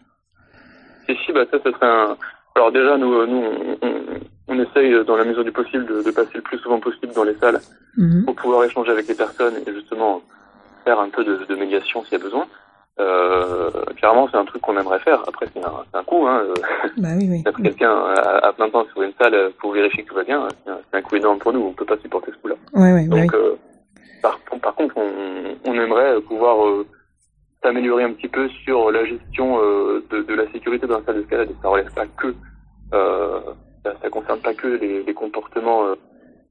Si, 1.06 1.16
si, 1.26 1.32
bah 1.32 1.44
ça, 1.50 1.58
ça 1.62 1.70
serait 1.70 1.86
un... 1.86 2.16
Alors 2.54 2.72
déjà, 2.72 2.96
nous, 2.98 3.26
nous 3.26 3.42
on, 3.82 3.86
on, 3.86 3.92
on 4.48 4.58
essaye, 4.60 5.04
dans 5.04 5.16
la 5.16 5.24
mesure 5.24 5.44
du 5.44 5.52
possible, 5.52 5.86
de, 5.86 6.02
de, 6.02 6.10
passer 6.10 6.30
le 6.34 6.42
plus 6.42 6.58
souvent 6.58 6.80
possible 6.80 7.12
dans 7.14 7.24
les 7.24 7.34
salles 7.36 7.60
Mhm. 7.96 8.24
pour 8.24 8.34
pouvoir 8.36 8.64
échanger 8.64 8.90
avec 8.90 9.06
les 9.06 9.14
personnes 9.14 9.54
et 9.66 9.72
justement 9.72 10.22
faire 10.84 10.98
un 10.98 11.10
peu 11.10 11.24
de, 11.24 11.44
de 11.46 11.54
médiation 11.56 12.02
s'il 12.04 12.14
y 12.14 12.20
a 12.20 12.24
besoin. 12.24 12.46
Euh, 13.00 13.70
clairement, 13.96 14.28
c'est 14.30 14.36
un 14.38 14.44
truc 14.46 14.62
qu'on 14.62 14.76
aimerait 14.78 14.98
faire. 15.00 15.22
Après, 15.28 15.46
c'est 15.52 15.62
un, 15.62 15.72
un 15.92 16.02
coût. 16.02 16.26
Hein. 16.26 16.42
Bah 16.96 17.08
oui, 17.18 17.26
oui. 17.30 17.42
Mettre 17.44 17.60
quelqu'un 17.62 17.90
à, 17.92 18.46
à 18.48 18.52
plein 18.54 18.68
temps 18.70 18.86
sur 18.92 19.02
une 19.02 19.12
salle 19.20 19.50
pour 19.60 19.72
vérifier 19.72 20.04
que 20.04 20.08
tout 20.08 20.14
va 20.14 20.24
bien, 20.24 20.46
c'est 20.64 20.96
un, 20.98 21.02
coût 21.02 21.16
énorme 21.16 21.38
pour 21.38 21.52
nous. 21.52 21.60
On 21.60 21.72
peut 21.72 21.84
pas 21.84 21.96
supporter 21.98 22.32
ce 22.32 22.36
coût-là. 22.38 22.54
Ouais, 22.74 22.92
ouais, 22.92 23.06
bah 23.08 23.16
Donc, 23.16 23.30
oui. 23.32 23.38
euh, 23.38 23.54
par, 24.22 24.38
par 24.62 24.74
contre, 24.74 24.94
on, 24.96 25.10
on 25.64 25.74
aimerait 25.74 26.20
pouvoir 26.22 26.66
euh, 26.66 26.86
s'améliorer 27.62 28.04
un 28.04 28.12
petit 28.12 28.28
peu 28.28 28.48
sur 28.64 28.90
la 28.90 29.04
gestion 29.04 29.58
euh, 29.62 30.04
de, 30.10 30.22
de, 30.22 30.34
la 30.34 30.50
sécurité 30.52 30.86
dans 30.86 30.98
la 30.98 31.04
salle 31.04 31.20
d'escalade. 31.20 31.50
Et 31.50 31.56
ça 31.62 31.68
relève 31.68 31.92
pas 31.94 32.06
que, 32.06 32.34
euh, 32.92 33.40
ça, 33.84 33.94
ça 34.02 34.10
concerne 34.10 34.40
pas 34.40 34.54
que 34.54 34.66
les, 34.68 35.02
les 35.02 35.14
comportements 35.14 35.86
euh, 35.86 35.94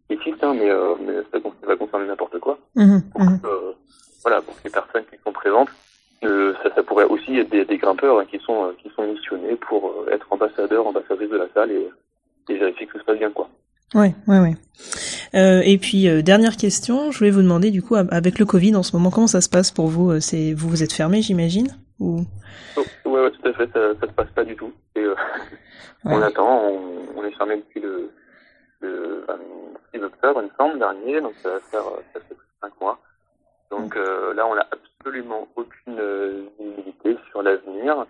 éthiques, 0.10 0.42
hein, 0.42 0.54
mais, 0.54 0.70
euh, 0.70 0.96
mais 1.06 1.14
ça, 1.32 1.40
ça 1.62 1.68
va 1.68 1.76
concerner 1.76 2.08
n'importe 2.08 2.40
quoi. 2.40 2.58
Mhm, 2.76 3.02
Donc, 3.18 3.30
mhm. 3.30 3.40
euh, 3.46 3.72
voilà, 4.24 4.42
pour 4.42 4.56
que 4.56 4.64
les 4.64 4.70
personnes 4.70 5.06
qui 5.12 5.18
sont 5.24 5.34
présentes, 5.34 5.70
euh, 6.24 6.54
ça, 6.64 6.74
ça 6.74 6.84
pourrait 6.84 7.06
aussi 7.06 7.38
être 7.38 7.50
des, 7.50 7.66
des 7.66 7.78
grimpeurs 7.78 8.20
hein, 8.20 8.26
qui 8.30 8.40
sont 8.40 8.74
qui 8.82 8.90
sont 8.96 9.04
missionnés 9.04 9.56
pour 9.56 10.06
être 10.12 10.28
ambassadeurs, 10.32 10.86
ambassadrices 10.86 11.30
de 11.32 11.38
la 11.38 11.48
salle 11.54 11.72
et, 11.72 11.90
et 12.50 12.58
vérifier 12.58 12.86
que 12.86 12.94
tout 12.94 13.00
se 13.00 13.04
passe 13.04 13.18
bien, 13.18 13.32
quoi. 13.32 13.50
Ouais, 13.94 14.16
ouais, 14.28 14.40
ouais. 14.40 14.56
Euh, 15.36 15.62
et 15.64 15.78
puis 15.78 16.08
euh, 16.08 16.22
dernière 16.22 16.56
question, 16.58 17.12
je 17.12 17.18
voulais 17.20 17.30
vous 17.32 17.42
demander 17.42 17.72
du 17.72 17.82
coup 17.82 17.96
avec 17.96 18.40
le 18.40 18.46
Covid 18.46 18.76
en 18.76 18.84
ce 18.84 18.96
moment, 18.96 19.10
comment 19.12 19.28
ça 19.28 19.42
se 19.42 19.50
passe 19.50 19.72
pour 19.72 19.88
vous 19.88 20.12
Euh, 20.12 20.20
C'est 20.20 20.54
vous 20.54 20.70
vous 20.70 20.82
êtes 20.84 20.94
fermé, 20.94 21.22
j'imagine 21.22 21.68
Ou? 22.00 22.22
Oh, 22.78 22.82
ouais, 23.06 23.22
ouais, 23.24 23.32
tout 23.32 23.48
à 23.48 23.54
fait, 23.54 23.70
ça, 23.74 23.80
ça 24.00 24.08
se 24.08 24.14
passe 24.14 24.30
pas 24.34 24.44
du 24.44 24.56
tout. 24.56 24.72
Et, 24.96 25.02
euh, 25.02 25.16
Ouais. 26.04 26.14
On 26.16 26.22
attend, 26.24 26.64
on, 26.68 26.80
on 27.16 27.24
est 27.26 27.32
fermé 27.38 27.58
depuis 27.58 27.80
le, 27.80 28.10
le 28.80 29.24
6 29.94 30.02
octobre, 30.02 30.42
il 30.42 30.46
me 30.46 30.52
semble, 30.58 30.80
dernier, 30.80 31.22
donc 31.22 31.34
ça 31.44 31.50
va 31.50 31.60
faire 31.60 31.82
euh, 31.88 32.02
ça 32.12 32.20
fait 32.28 32.36
5 32.60 32.72
mois. 32.82 33.00
Donc 33.70 33.96
euh, 33.96 34.34
là, 34.34 34.48
on 34.48 34.56
n'a 34.56 34.66
absolument 34.72 35.48
aucune 35.56 36.02
visibilité 36.60 37.18
sur 37.30 37.44
l'avenir, 37.44 38.08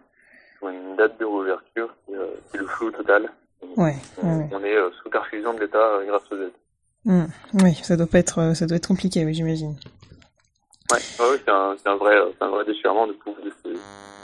sur 0.58 0.70
une 0.70 0.96
date 0.96 1.20
de 1.20 1.26
réouverture, 1.26 1.94
euh, 2.14 2.28
c'est 2.50 2.60
le 2.60 2.66
flou 2.68 2.92
total. 2.92 3.30
Ouais, 3.78 3.96
On, 4.22 4.28
ouais, 4.28 4.38
ouais. 4.44 4.50
on 4.54 4.64
est 4.64 4.76
euh, 4.76 4.90
sous 5.02 5.10
perfusion 5.10 5.54
de 5.54 5.60
l'État 5.62 5.78
euh, 5.78 6.06
grâce 6.06 6.24
aux 6.32 6.36
aides. 6.36 6.52
Hmm, 7.06 7.26
Oui, 7.64 7.74
ça 7.84 7.96
doit 7.98 8.08
pas 8.08 8.20
être, 8.20 8.40
euh, 8.40 8.54
ça 8.54 8.66
doit 8.68 8.78
être 8.78 8.88
compliqué, 8.88 9.24
oui, 9.26 9.34
j'imagine. 9.34 9.76
Ouais, 10.92 10.98
ouais, 10.98 11.42
c'est 11.46 11.52
un, 11.52 11.76
un, 11.86 11.96
vrai, 11.96 12.16
un 12.42 12.48
vrai 12.50 12.66
déchirement 12.66 13.08
de, 13.08 13.14
de, 13.14 13.74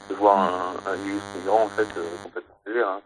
de 0.10 0.16
voir 0.16 0.38
un, 0.86 0.92
un 0.92 0.96
migrant 0.98 1.64
en 1.64 1.70
fait 1.70 1.88
euh, 1.98 2.04
complètement 2.24 2.56
sévère. 2.66 2.88
Hein. 2.90 3.02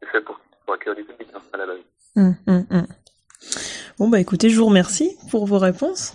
C'est 0.00 0.08
fait 0.10 0.20
pour, 0.22 0.40
pour 0.64 0.74
accueillir 0.74 0.96
du 0.96 1.04
public 1.04 1.28
hein, 1.34 1.40
à 1.52 1.56
la 1.58 1.66
base. 1.66 1.78
Hum. 2.16 2.86
Bon 3.98 4.08
bah 4.08 4.18
écoutez, 4.18 4.48
je 4.48 4.58
vous 4.58 4.66
remercie 4.66 5.16
pour 5.30 5.46
vos 5.46 5.58
réponses. 5.58 6.14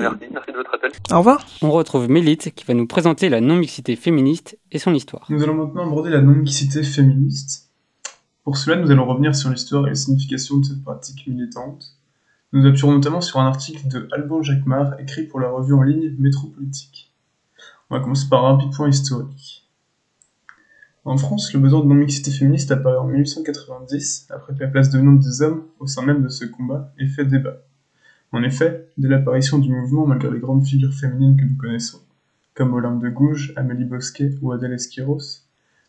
Merci, 0.00 0.26
merci 0.32 0.52
de 0.52 0.56
votre 0.56 0.74
appel. 0.74 0.92
Au 1.12 1.18
revoir. 1.18 1.44
On 1.62 1.70
retrouve 1.70 2.08
Mélite 2.08 2.54
qui 2.54 2.64
va 2.64 2.74
nous 2.74 2.86
présenter 2.86 3.28
la 3.28 3.40
non-mixité 3.40 3.96
féministe 3.96 4.58
et 4.70 4.78
son 4.78 4.94
histoire. 4.94 5.26
Nous 5.28 5.42
allons 5.42 5.54
maintenant 5.54 5.86
aborder 5.86 6.10
la 6.10 6.20
non-mixité 6.20 6.82
féministe. 6.82 7.67
Pour 8.48 8.56
cela, 8.56 8.80
nous 8.80 8.90
allons 8.90 9.04
revenir 9.04 9.36
sur 9.36 9.50
l'histoire 9.50 9.84
et 9.84 9.90
la 9.90 9.94
signification 9.94 10.56
de 10.56 10.64
cette 10.64 10.82
pratique 10.82 11.26
militante. 11.26 11.98
Nous 12.54 12.66
appuierons 12.66 12.94
notamment 12.94 13.20
sur 13.20 13.40
un 13.40 13.46
article 13.46 13.86
de 13.88 14.08
Alban 14.10 14.42
Jacquemart 14.42 14.98
écrit 14.98 15.24
pour 15.24 15.38
la 15.38 15.50
revue 15.50 15.74
en 15.74 15.82
ligne 15.82 16.14
Métropolitique. 16.18 17.12
On 17.90 17.96
va 17.96 18.00
commencer 18.00 18.26
par 18.30 18.46
un 18.46 18.54
rapide 18.54 18.72
point 18.74 18.88
historique. 18.88 19.68
En 21.04 21.18
France, 21.18 21.52
le 21.52 21.60
besoin 21.60 21.80
de 21.80 21.88
non-mixité 21.88 22.30
féministe 22.30 22.70
apparaît 22.70 22.96
en 22.96 23.08
1890, 23.08 24.28
après 24.30 24.54
que 24.54 24.60
la 24.60 24.68
place 24.68 24.94
nombre 24.94 25.22
des 25.22 25.42
hommes 25.42 25.64
au 25.78 25.86
sein 25.86 26.00
même 26.00 26.22
de 26.22 26.30
ce 26.30 26.46
combat 26.46 26.90
ait 26.98 27.06
fait 27.06 27.26
débat. 27.26 27.58
En 28.32 28.42
effet, 28.42 28.88
dès 28.96 29.08
l'apparition 29.08 29.58
du 29.58 29.70
mouvement, 29.70 30.06
malgré 30.06 30.30
les 30.30 30.40
grandes 30.40 30.64
figures 30.64 30.94
féminines 30.94 31.36
que 31.36 31.44
nous 31.44 31.58
connaissons, 31.58 32.00
comme 32.54 32.72
Olympe 32.72 33.02
de 33.02 33.10
Gouges, 33.10 33.52
Amélie 33.56 33.84
Bosquet 33.84 34.30
ou 34.40 34.52
Adèle 34.52 34.72
Esquiros, 34.72 35.42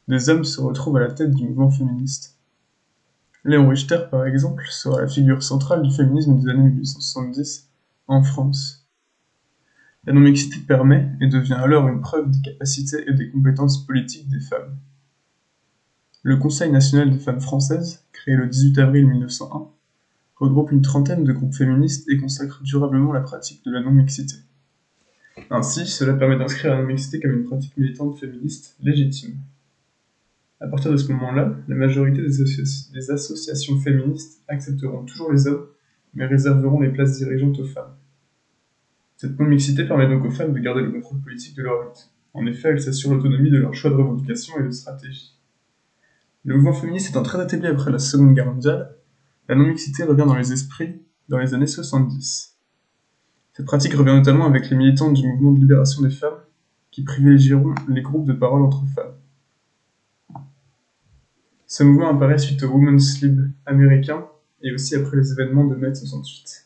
des 0.10 0.28
hommes 0.28 0.44
se 0.44 0.60
retrouvent 0.60 0.98
à 0.98 1.00
la 1.00 1.14
tête 1.14 1.32
du 1.32 1.48
mouvement 1.48 1.72
féministe. 1.72 2.36
Léon 3.46 3.70
Richter, 3.70 4.00
par 4.12 4.26
exemple, 4.26 4.66
sera 4.70 5.02
la 5.02 5.08
figure 5.08 5.44
centrale 5.44 5.82
du 5.82 5.92
féminisme 5.94 6.40
des 6.40 6.50
années 6.50 6.70
1870 6.70 7.70
en 8.08 8.24
France. 8.24 8.88
La 10.06 10.14
non-mixité 10.14 10.60
permet 10.60 11.10
et 11.22 11.28
devient 11.28 11.54
alors 11.54 11.88
une 11.88 12.02
preuve 12.02 12.30
des 12.32 12.42
capacités 12.42 13.08
et 13.08 13.14
des 13.14 13.30
compétences 13.30 13.86
politiques 13.86 14.28
des 14.28 14.40
femmes. 14.40 14.78
Le 16.24 16.36
Conseil 16.36 16.72
national 16.72 17.12
des 17.12 17.20
femmes 17.20 17.40
françaises, 17.40 18.04
créé 18.12 18.36
le 18.36 18.48
18 18.48 18.78
avril 18.80 19.08
1901, 19.08 19.70
regroupe 20.36 20.72
une 20.72 20.82
trentaine 20.82 21.24
de 21.24 21.32
groupes 21.32 21.54
féministes 21.54 22.10
et 22.10 22.18
consacre 22.18 22.62
durablement 22.64 23.14
la 23.14 23.22
pratique 23.22 23.64
de 23.66 23.72
la 23.72 23.82
non-mixité. 23.82 24.36
Ainsi, 25.50 25.86
cela 25.86 26.14
permet 26.14 26.38
d'inscrire 26.38 26.72
la 26.72 26.82
non-mixité 26.82 27.20
comme 27.20 27.38
une 27.38 27.46
pratique 27.46 27.78
militante 27.78 28.18
féministe 28.20 28.76
légitime. 28.82 29.38
À 30.62 30.68
partir 30.68 30.92
de 30.92 30.98
ce 30.98 31.12
moment-là, 31.14 31.56
la 31.68 31.76
majorité 31.76 32.22
des, 32.22 32.42
associ 32.42 32.92
des, 32.92 33.12
associations 33.12 33.80
féministes 33.80 34.44
accepteront 34.48 35.06
toujours 35.06 35.32
les 35.32 35.48
hommes, 35.48 35.68
mais 36.14 36.26
réserveront 36.26 36.82
les 36.82 36.90
places 36.90 37.18
dirigeantes 37.18 37.60
aux 37.60 37.66
femmes. 37.66 37.96
Cette 39.16 39.40
non-mixité 39.40 39.86
permet 39.86 40.08
donc 40.08 40.26
aux 40.26 40.32
femmes 40.32 40.54
de 40.54 40.60
garder 40.60 40.82
le 40.82 40.92
contrôle 40.92 41.22
politique 41.22 41.56
de 41.56 41.64
leur 41.64 41.84
lutte. 41.84 42.10
En 42.34 42.46
effet, 42.46 42.70
elle 42.70 42.82
s'assure 42.82 43.14
l'autonomie 43.14 43.50
de 43.50 43.58
leur 43.58 43.74
choix 43.74 43.90
de 43.90 43.96
revendication 43.96 44.60
et 44.60 44.64
de 44.64 44.72
stratégie. 44.72 45.38
Le 46.44 46.56
mouvement 46.56 46.74
féministe 46.74 47.10
étant 47.10 47.24
très 47.24 47.44
établi 47.44 47.68
après 47.68 47.92
la 47.92 48.00
Seconde 48.00 48.34
Guerre 48.34 48.46
mondiale, 48.46 48.96
la 49.48 49.56
non-mixité 49.56 50.04
revient 50.04 50.26
dans 50.26 50.36
les 50.36 50.52
esprits 50.52 51.02
dans 51.30 51.38
les 51.38 51.54
années 51.54 51.68
70. 51.68 52.58
Cette 53.54 53.66
pratique 53.66 53.94
revient 53.94 54.16
notamment 54.16 54.46
avec 54.46 54.70
les 54.70 54.76
militants 54.76 55.12
du 55.12 55.26
mouvement 55.26 55.52
de 55.54 55.60
libération 55.60 56.02
des 56.02 56.10
femmes, 56.10 56.40
qui 56.92 57.04
privilégieront 57.04 57.76
les 57.88 58.02
groupes 58.02 58.26
de 58.26 58.34
parole 58.34 58.62
entre 58.62 58.84
femmes. 58.96 59.14
Ce 61.72 61.84
mouvement 61.84 62.10
apparaît 62.10 62.40
suite 62.40 62.64
au 62.64 62.68
Women's 62.70 63.22
Lib 63.22 63.42
américain 63.68 64.26
et 64.64 64.74
aussi 64.74 64.96
après 64.96 65.18
les 65.18 65.32
événements 65.34 65.66
de 65.66 65.76
mai 65.76 65.94
68. 65.94 66.66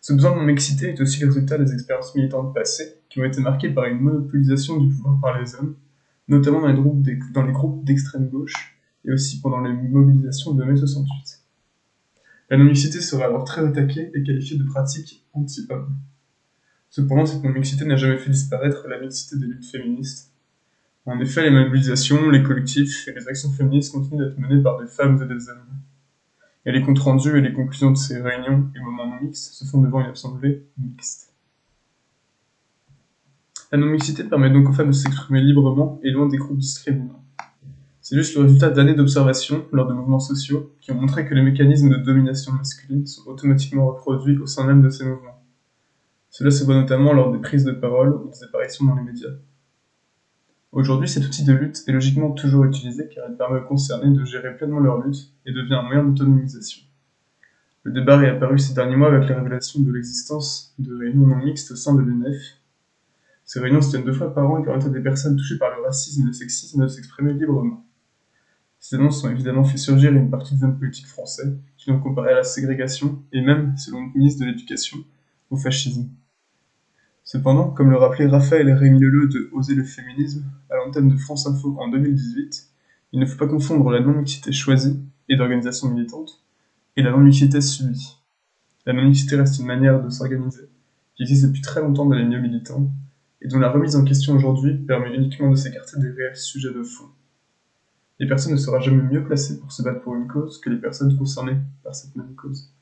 Ce 0.00 0.12
besoin 0.12 0.32
de 0.32 0.38
non-mixité 0.38 0.88
est 0.88 1.00
aussi 1.00 1.20
le 1.20 1.28
résultat 1.28 1.58
des 1.58 1.72
expériences 1.72 2.12
militantes 2.16 2.52
passées 2.52 2.96
qui 3.08 3.20
ont 3.20 3.24
été 3.24 3.40
marquées 3.40 3.70
par 3.70 3.84
une 3.84 4.00
monopolisation 4.00 4.78
du 4.78 4.92
pouvoir 4.92 5.20
par 5.20 5.40
les 5.40 5.54
hommes, 5.54 5.76
notamment 6.26 6.60
dans 6.60 6.66
les 7.44 7.52
groupes 7.52 7.84
d'extrême 7.84 8.28
gauche 8.28 8.76
et 9.04 9.12
aussi 9.12 9.40
pendant 9.40 9.60
les 9.60 9.72
mobilisations 9.72 10.54
de 10.54 10.64
mai 10.64 10.76
68. 10.76 11.42
La 12.50 12.56
non-mixité 12.56 13.00
serait 13.00 13.26
alors 13.26 13.44
très 13.44 13.64
attaquée 13.64 14.10
et 14.12 14.24
qualifiée 14.24 14.58
de 14.58 14.64
pratique 14.64 15.24
anti-homme. 15.34 15.94
Cependant, 16.90 17.26
cette 17.26 17.44
non-mixité 17.44 17.84
n'a 17.84 17.94
jamais 17.94 18.18
fait 18.18 18.30
disparaître 18.30 18.88
la 18.88 18.98
mixité 18.98 19.36
des 19.36 19.46
luttes 19.46 19.66
féministes. 19.66 20.32
En 21.06 21.20
effet, 21.20 21.44
les 21.44 21.50
mobilisations, 21.50 22.30
les 22.30 22.42
collectifs 22.42 23.06
et 23.06 23.12
les 23.12 23.28
actions 23.28 23.52
féministes 23.52 23.92
continuent 23.92 24.24
d'être 24.24 24.38
menées 24.38 24.60
par 24.60 24.76
des 24.78 24.88
femmes 24.88 25.22
et 25.22 25.26
des 25.26 25.48
hommes. 25.48 25.64
Et 26.64 26.72
les 26.72 26.82
comptes 26.82 26.98
rendus 26.98 27.38
et 27.38 27.40
les 27.40 27.52
conclusions 27.52 27.92
de 27.92 27.96
ces 27.96 28.20
réunions 28.20 28.68
et 28.74 28.80
moments 28.80 29.06
non 29.06 29.20
mixtes 29.22 29.54
se 29.54 29.64
font 29.64 29.80
devant 29.80 30.00
une 30.00 30.10
assemblée 30.10 30.64
mixte. 30.76 31.32
La 33.70 33.78
non-mixité 33.78 34.24
permet 34.24 34.50
donc 34.50 34.68
aux 34.68 34.72
femmes 34.72 34.88
de 34.88 34.92
s'exprimer 34.92 35.40
librement 35.40 36.00
et 36.02 36.10
loin 36.10 36.26
des 36.26 36.38
groupes 36.38 36.58
discriminants. 36.58 37.22
C'est 38.00 38.16
juste 38.16 38.34
le 38.34 38.42
résultat 38.42 38.70
d'années 38.70 38.94
d'observation 38.94 39.64
lors 39.72 39.86
de 39.86 39.94
mouvements 39.94 40.20
sociaux 40.20 40.72
qui 40.80 40.90
ont 40.90 41.00
montré 41.00 41.24
que 41.24 41.34
les 41.34 41.42
mécanismes 41.42 41.90
de 41.90 41.96
domination 41.96 42.52
masculine 42.52 43.06
sont 43.06 43.28
automatiquement 43.28 43.86
reproduits 43.86 44.38
au 44.38 44.46
sein 44.46 44.66
même 44.66 44.82
de 44.82 44.90
ces 44.90 45.04
mouvements. 45.04 45.42
Cela 46.30 46.50
se 46.50 46.64
voit 46.64 46.74
notamment 46.74 47.12
lors 47.12 47.32
des 47.32 47.38
prises 47.38 47.64
de 47.64 47.72
parole 47.72 48.12
ou 48.12 48.28
des 48.28 48.42
apparitions 48.42 48.86
dans 48.86 48.94
les 48.94 49.02
médias. 49.02 49.30
Aujourd'hui, 50.76 51.08
cet 51.08 51.24
outil 51.24 51.42
de 51.42 51.54
lutte 51.54 51.84
est 51.86 51.92
logiquement 51.92 52.32
toujours 52.32 52.66
utilisé 52.66 53.08
car 53.08 53.24
il 53.30 53.36
permet 53.38 53.60
aux 53.60 53.64
concernés 53.64 54.14
de 54.14 54.26
gérer 54.26 54.54
pleinement 54.54 54.78
leur 54.78 55.00
lutte 55.00 55.32
et 55.46 55.52
devient 55.52 55.72
un 55.72 55.82
moyen 55.82 56.04
d'autonomisation. 56.04 56.82
Le 57.82 57.92
débat 57.92 58.22
est 58.22 58.28
apparu 58.28 58.58
ces 58.58 58.74
derniers 58.74 58.96
mois 58.96 59.08
avec 59.08 59.26
la 59.26 59.36
révélation 59.36 59.80
de 59.80 59.90
l'existence 59.90 60.74
de 60.78 60.94
réunions 60.94 61.28
non 61.28 61.36
mixtes 61.36 61.70
au 61.70 61.76
sein 61.76 61.94
de 61.94 62.02
l'UNEF, 62.02 62.36
ces 63.46 63.58
réunions 63.58 63.80
se 63.80 63.88
tiennent 63.88 64.04
deux 64.04 64.12
fois 64.12 64.34
par 64.34 64.50
an 64.50 64.58
et 64.58 64.64
permettent 64.64 64.84
à 64.84 64.90
des 64.90 65.00
personnes 65.00 65.36
touchées 65.36 65.56
par 65.56 65.74
le 65.74 65.82
racisme 65.82 66.24
et 66.24 66.26
le 66.26 66.34
sexisme 66.34 66.82
de 66.82 66.88
s'exprimer 66.88 67.32
librement. 67.32 67.82
Ces 68.78 68.96
annonces 68.96 69.24
ont 69.24 69.30
évidemment 69.30 69.64
fait 69.64 69.78
surgir 69.78 70.12
une 70.12 70.28
partie 70.28 70.56
des 70.56 70.64
hommes 70.64 70.78
politiques 70.78 71.06
français, 71.06 71.56
qui 71.78 71.88
l'ont 71.88 72.00
comparé 72.00 72.32
à 72.32 72.34
la 72.34 72.44
ségrégation, 72.44 73.22
et 73.32 73.40
même, 73.40 73.74
selon 73.78 74.02
le 74.02 74.12
ministre 74.14 74.42
de 74.42 74.50
l'Éducation, 74.50 74.98
au 75.48 75.56
fascisme. 75.56 76.10
Cependant, 77.26 77.68
comme 77.68 77.90
le 77.90 77.96
rappelait 77.96 78.28
Raphaël 78.28 78.72
Rémy 78.72 79.00
Leleu 79.00 79.26
de 79.26 79.50
Oser 79.52 79.74
le 79.74 79.84
féminisme 79.84 80.44
à 80.70 80.76
l'antenne 80.76 81.08
de 81.08 81.16
France 81.16 81.46
Info 81.46 81.76
en 81.78 81.88
2018, 81.88 82.68
il 83.12 83.20
ne 83.20 83.26
faut 83.26 83.36
pas 83.36 83.48
confondre 83.48 83.90
la 83.90 84.00
non-mixité 84.00 84.52
choisie 84.52 84.98
et 85.28 85.36
d'organisation 85.36 85.88
militante 85.90 86.40
et 86.96 87.02
la 87.02 87.10
non-mixité 87.10 87.60
subie. 87.60 88.16
La 88.86 88.92
non-mixité 88.92 89.36
reste 89.36 89.58
une 89.58 89.66
manière 89.66 90.00
de 90.00 90.08
s'organiser 90.08 90.68
qui 91.16 91.24
existe 91.24 91.46
depuis 91.46 91.62
très 91.62 91.82
longtemps 91.82 92.06
dans 92.06 92.14
les 92.14 92.24
milieux 92.24 92.40
militants 92.40 92.88
et 93.42 93.48
dont 93.48 93.58
la 93.58 93.70
remise 93.70 93.96
en 93.96 94.04
question 94.04 94.34
aujourd'hui 94.34 94.74
permet 94.74 95.14
uniquement 95.14 95.50
de 95.50 95.56
s'écarter 95.56 95.98
des 95.98 96.10
réels 96.10 96.36
sujets 96.36 96.72
de 96.72 96.82
fond 96.82 97.08
et 98.20 98.26
personne 98.26 98.52
ne 98.52 98.56
sera 98.56 98.80
jamais 98.80 99.02
mieux 99.02 99.24
placé 99.24 99.58
pour 99.58 99.72
se 99.72 99.82
battre 99.82 100.00
pour 100.00 100.14
une 100.14 100.26
cause 100.26 100.60
que 100.60 100.70
les 100.70 100.78
personnes 100.78 101.16
concernées 101.18 101.58
par 101.82 101.94
cette 101.94 102.16
même 102.16 102.34
cause. 102.34 102.72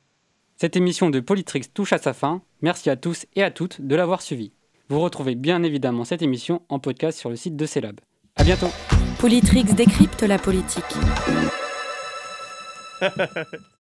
Cette 0.56 0.76
émission 0.76 1.10
de 1.10 1.18
Politrix 1.18 1.62
touche 1.72 1.92
à 1.92 1.98
sa 1.98 2.12
fin. 2.12 2.40
Merci 2.62 2.88
à 2.88 2.96
tous 2.96 3.26
et 3.34 3.42
à 3.42 3.50
toutes 3.50 3.80
de 3.80 3.96
l'avoir 3.96 4.22
suivi. 4.22 4.52
Vous 4.88 5.00
retrouvez 5.00 5.34
bien 5.34 5.62
évidemment 5.62 6.04
cette 6.04 6.22
émission 6.22 6.62
en 6.68 6.78
podcast 6.78 7.18
sur 7.18 7.28
le 7.30 7.36
site 7.36 7.56
de 7.56 7.66
CELAB. 7.66 8.00
À 8.36 8.44
bientôt. 8.44 8.68
Politrix 9.18 9.64
décrypte 9.64 10.22
la 10.22 10.38
politique. 10.38 10.84